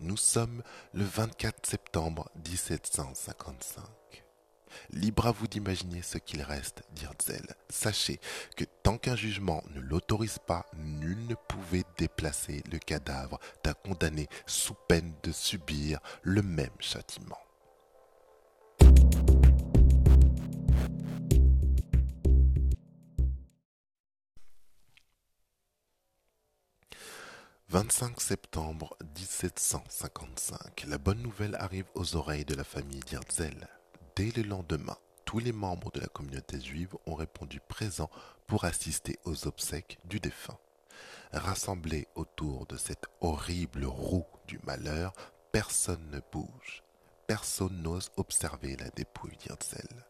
Nous 0.00 0.16
sommes 0.16 0.62
le 0.92 1.04
24 1.04 1.66
septembre 1.66 2.30
1755. 2.44 3.84
Libre 4.90 5.26
à 5.26 5.32
vous 5.32 5.46
d'imaginer 5.46 6.02
ce 6.02 6.18
qu'il 6.18 6.42
reste 6.42 6.82
d'Irzel. 6.94 7.46
Sachez 7.68 8.20
que 8.56 8.64
tant 8.82 8.98
qu'un 8.98 9.16
jugement 9.16 9.62
ne 9.74 9.80
l'autorise 9.80 10.38
pas, 10.38 10.66
nul 10.76 11.26
ne 11.26 11.34
pouvait 11.34 11.84
déplacer 11.98 12.62
le 12.70 12.78
cadavre 12.78 13.38
d'un 13.64 13.74
condamné 13.74 14.28
sous 14.46 14.74
peine 14.88 15.12
de 15.22 15.32
subir 15.32 16.00
le 16.22 16.42
même 16.42 16.70
châtiment. 16.78 17.38
«25 27.72 28.20
septembre 28.20 28.96
1755. 29.16 30.86
La 30.88 30.98
bonne 30.98 31.22
nouvelle 31.22 31.54
arrive 31.54 31.86
aux 31.94 32.16
oreilles 32.16 32.44
de 32.44 32.56
la 32.56 32.64
famille 32.64 32.98
d'Irzel. 32.98 33.68
Dès 34.16 34.30
le 34.32 34.42
lendemain, 34.42 34.96
tous 35.24 35.38
les 35.38 35.52
membres 35.52 35.90
de 35.92 36.00
la 36.00 36.08
communauté 36.08 36.60
juive 36.60 36.96
ont 37.06 37.14
répondu 37.14 37.60
présents 37.60 38.10
pour 38.46 38.64
assister 38.64 39.18
aux 39.24 39.46
obsèques 39.46 39.98
du 40.04 40.20
défunt. 40.20 40.58
Rassemblés 41.32 42.08
autour 42.16 42.66
de 42.66 42.76
cette 42.76 43.06
horrible 43.20 43.84
roue 43.84 44.26
du 44.48 44.58
malheur, 44.64 45.12
personne 45.52 46.10
ne 46.10 46.20
bouge. 46.32 46.82
Personne 47.26 47.82
n'ose 47.82 48.10
observer 48.16 48.76
la 48.76 48.90
dépouille 48.90 49.36
d'Irzel. 49.36 50.04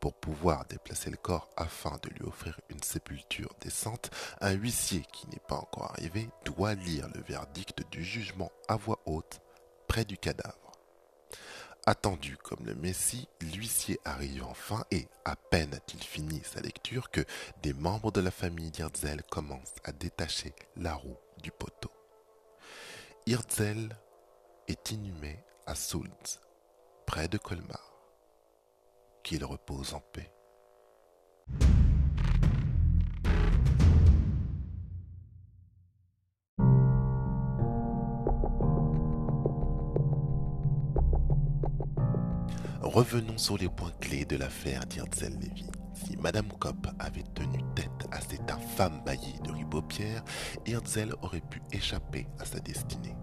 Pour 0.00 0.14
pouvoir 0.14 0.64
déplacer 0.66 1.10
le 1.10 1.16
corps 1.16 1.48
afin 1.56 1.98
de 2.02 2.10
lui 2.10 2.22
offrir 2.22 2.60
une 2.68 2.82
sépulture 2.82 3.54
décente, 3.60 4.10
un 4.40 4.52
huissier 4.52 5.02
qui 5.12 5.28
n'est 5.28 5.42
pas 5.48 5.56
encore 5.56 5.90
arrivé 5.92 6.28
doit 6.44 6.74
lire 6.74 7.08
le 7.14 7.20
verdict 7.22 7.82
du 7.90 8.04
jugement 8.04 8.50
à 8.68 8.76
voix 8.76 9.00
haute 9.06 9.40
près 9.86 10.04
du 10.04 10.18
cadavre. 10.18 10.65
Attendu 11.88 12.36
comme 12.36 12.66
le 12.66 12.74
Messie, 12.74 13.28
l'huissier 13.40 14.00
arrive 14.04 14.42
enfin 14.42 14.84
et, 14.90 15.06
à 15.24 15.36
peine 15.36 15.72
a-t-il 15.72 16.02
fini 16.02 16.42
sa 16.42 16.60
lecture 16.60 17.12
que 17.12 17.24
des 17.62 17.72
membres 17.74 18.10
de 18.10 18.20
la 18.20 18.32
famille 18.32 18.72
d'Irzel 18.72 19.22
commencent 19.30 19.76
à 19.84 19.92
détacher 19.92 20.52
la 20.74 20.94
roue 20.94 21.16
du 21.44 21.52
poteau. 21.52 21.92
Irzel 23.26 23.96
est 24.66 24.90
inhumé 24.90 25.38
à 25.64 25.76
Sulz, 25.76 26.40
près 27.06 27.28
de 27.28 27.38
Colmar. 27.38 27.92
Qu'il 29.22 29.44
repose 29.44 29.94
en 29.94 30.00
paix. 30.00 30.32
Revenons 42.96 43.36
sur 43.36 43.58
les 43.58 43.68
points 43.68 43.92
clés 44.00 44.24
de 44.24 44.36
l'affaire 44.36 44.86
d'Irzel 44.86 45.38
Lévy. 45.38 45.66
Si 45.92 46.16
Madame 46.16 46.48
Kopp 46.58 46.86
avait 46.98 47.26
tenu 47.34 47.58
tête 47.74 48.08
à 48.10 48.22
cet 48.22 48.50
infâme 48.50 49.02
bailli 49.04 49.38
de 49.44 49.50
Ribeaupierre, 49.52 50.24
Hirzel 50.64 51.12
aurait 51.20 51.42
pu 51.42 51.60
échapper 51.72 52.26
à 52.38 52.46
sa 52.46 52.58
destinée. 52.58 53.14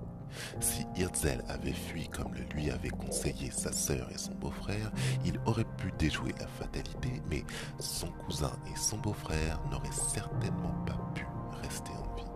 Si 0.60 0.86
Hirzel 0.96 1.44
avait 1.50 1.74
fui 1.74 2.08
comme 2.08 2.36
le 2.36 2.44
lui 2.54 2.70
avait 2.70 2.90
conseillé 2.90 3.50
sa 3.50 3.72
sœur 3.72 4.08
et 4.12 4.18
son 4.20 4.36
beau-frère, 4.36 4.92
il 5.26 5.40
aurait 5.48 5.66
pu 5.80 5.92
déjouer 5.98 6.36
la 6.40 6.46
fatalité, 6.46 7.24
mais 7.28 7.44
son 7.80 8.12
cousin 8.12 8.54
et 8.72 8.78
son 8.78 8.98
beau-frère 8.98 9.60
n'auraient 9.72 9.90
certainement 9.92 10.84
pas 10.86 11.00
pu 11.16 11.26
rester 11.64 11.90
en 11.94 12.16
vie. 12.16 12.30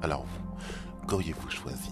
Alors 0.00 0.24
vous, 0.24 1.06
qu'auriez-vous 1.06 1.50
choisi? 1.50 1.90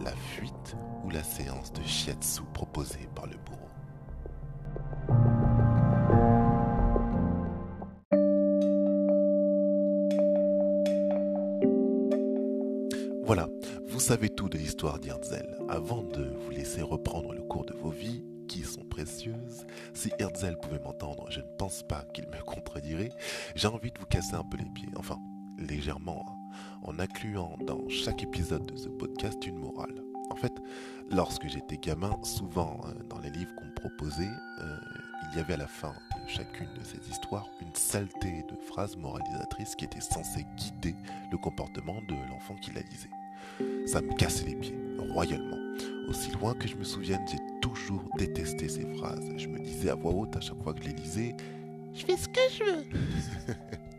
La 0.00 0.12
fuite 0.12 0.76
ou 1.04 1.10
la 1.10 1.22
séance 1.22 1.72
de 1.72 1.82
shiatsu 1.82 2.42
proposée 2.52 3.08
par 3.14 3.26
le 3.26 3.36
bourreau. 3.36 3.58
Voilà, 13.24 13.48
vous 13.86 14.00
savez 14.00 14.28
tout 14.28 14.48
de 14.48 14.58
l'histoire 14.58 14.98
d'Irzel. 14.98 15.56
Avant 15.68 16.02
de 16.02 16.34
vous 16.44 16.50
laisser 16.50 16.82
reprendre 16.82 17.32
le 17.32 17.42
cours 17.42 17.64
de 17.64 17.72
vos 17.72 17.90
vies, 17.90 18.24
qui 18.52 18.62
sont 18.64 18.84
précieuses, 18.84 19.66
si 19.94 20.10
Herzl 20.18 20.56
pouvait 20.60 20.78
m'entendre, 20.78 21.26
je 21.30 21.40
ne 21.40 21.46
pense 21.58 21.82
pas 21.82 22.04
qu'il 22.12 22.26
me 22.28 22.42
contredirait, 22.44 23.08
j'ai 23.54 23.68
envie 23.68 23.90
de 23.90 23.98
vous 23.98 24.06
casser 24.06 24.34
un 24.34 24.44
peu 24.44 24.58
les 24.58 24.68
pieds, 24.74 24.88
enfin, 24.96 25.16
légèrement, 25.56 26.26
hein, 26.28 26.41
en 26.82 26.98
incluant 26.98 27.56
dans 27.66 27.88
chaque 27.88 28.22
épisode 28.22 28.66
de 28.66 28.76
ce 28.76 28.88
podcast 28.88 29.46
une 29.46 29.58
morale. 29.58 30.02
En 30.30 30.36
fait, 30.36 30.52
lorsque 31.10 31.46
j'étais 31.46 31.76
gamin, 31.76 32.18
souvent 32.22 32.80
euh, 32.86 33.02
dans 33.10 33.18
les 33.18 33.30
livres 33.30 33.54
qu'on 33.56 33.66
me 33.66 33.74
proposait, 33.74 34.30
euh, 34.60 34.76
il 35.30 35.38
y 35.38 35.40
avait 35.40 35.54
à 35.54 35.58
la 35.58 35.66
fin 35.66 35.92
de 36.24 36.28
chacune 36.28 36.68
de 36.78 36.84
ces 36.84 37.10
histoires 37.10 37.46
une 37.60 37.74
saleté 37.74 38.44
de 38.50 38.56
phrases 38.66 38.96
moralisatrices 38.96 39.74
qui 39.76 39.84
étaient 39.84 40.00
censées 40.00 40.46
guider 40.56 40.94
le 41.30 41.38
comportement 41.38 42.00
de 42.08 42.14
l'enfant 42.30 42.54
qui 42.62 42.72
la 42.72 42.80
lisait. 42.80 43.10
Ça 43.86 44.00
me 44.00 44.12
cassait 44.14 44.46
les 44.46 44.54
pieds, 44.54 44.78
royalement. 44.98 45.58
Aussi 46.08 46.30
loin 46.32 46.54
que 46.54 46.68
je 46.68 46.76
me 46.76 46.84
souvienne, 46.84 47.24
j'ai 47.30 47.38
toujours 47.60 48.02
détesté 48.18 48.68
ces 48.68 48.86
phrases. 48.96 49.32
Je 49.36 49.48
me 49.48 49.58
disais 49.58 49.90
à 49.90 49.94
voix 49.94 50.12
haute 50.12 50.36
à 50.36 50.40
chaque 50.40 50.62
fois 50.62 50.74
que 50.74 50.82
je 50.82 50.88
les 50.88 50.94
lisais, 50.94 51.36
je 51.94 52.04
fais 52.06 52.16
ce 52.16 52.28
que 52.28 52.40
je 52.50 52.64
veux. 52.64 52.84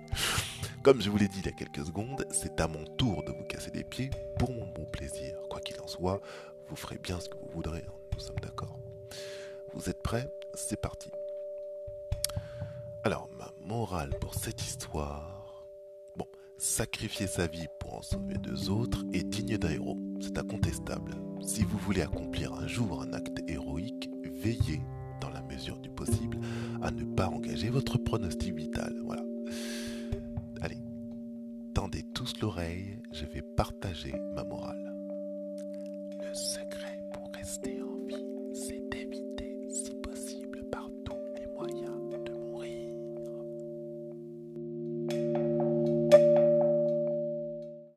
Comme 0.83 1.01
je 1.01 1.09
vous 1.09 1.17
l'ai 1.17 1.29
dit 1.29 1.39
il 1.39 1.45
y 1.45 1.49
a 1.49 1.53
quelques 1.53 1.85
secondes, 1.85 2.25
c'est 2.29 2.59
à 2.59 2.67
mon 2.67 2.83
tour 2.83 3.23
de 3.23 3.31
vous 3.31 3.45
casser 3.45 3.71
les 3.73 3.85
pieds 3.85 4.09
pour 4.37 4.51
mon 4.51 4.67
bon 4.67 4.83
plaisir. 4.83 5.37
Quoi 5.49 5.61
qu'il 5.61 5.79
en 5.79 5.87
soit, 5.87 6.19
vous 6.67 6.75
ferez 6.75 6.97
bien 6.97 7.21
ce 7.21 7.29
que 7.29 7.37
vous 7.37 7.49
voudrez, 7.53 7.85
hein. 7.87 7.93
nous 8.11 8.19
sommes 8.19 8.39
d'accord. 8.41 8.77
Vous 9.73 9.89
êtes 9.89 10.03
prêts? 10.03 10.29
C'est 10.53 10.81
parti. 10.81 11.09
Alors, 13.05 13.29
ma 13.37 13.53
morale 13.65 14.09
pour 14.19 14.35
cette 14.35 14.61
histoire. 14.61 15.65
Bon, 16.17 16.27
sacrifier 16.57 17.27
sa 17.27 17.47
vie 17.47 17.67
pour 17.79 17.99
en 17.99 18.01
sauver 18.01 18.35
deux 18.35 18.69
autres 18.69 19.05
est 19.13 19.23
digne 19.23 19.57
d'un 19.57 19.69
héros, 19.69 19.97
c'est 20.19 20.37
incontestable. 20.37 21.15
Si 21.45 21.63
vous 21.63 21.77
voulez 21.77 22.01
accomplir 22.01 22.51
un 22.55 22.67
jour 22.67 23.01
un 23.01 23.13
acte 23.13 23.39
héroïque, 23.47 24.09
veillez, 24.33 24.81
dans 25.21 25.29
la 25.29 25.43
mesure 25.43 25.79
du 25.79 25.89
possible, 25.89 26.39
à 26.81 26.91
ne 26.91 27.05
pas 27.15 27.27
engager 27.27 27.69
votre 27.69 27.97
pronostic 27.97 28.53
vital. 28.53 28.93
Voilà 29.05 29.23
tous 32.23 32.39
l'oreille, 32.41 32.97
je 33.11 33.25
vais 33.25 33.41
partager 33.41 34.13
ma 34.33 34.45
morale. 34.45 34.93
Le 36.21 36.33
secret 36.33 37.03
pour 37.11 37.29
rester 37.35 37.81
en 37.81 37.92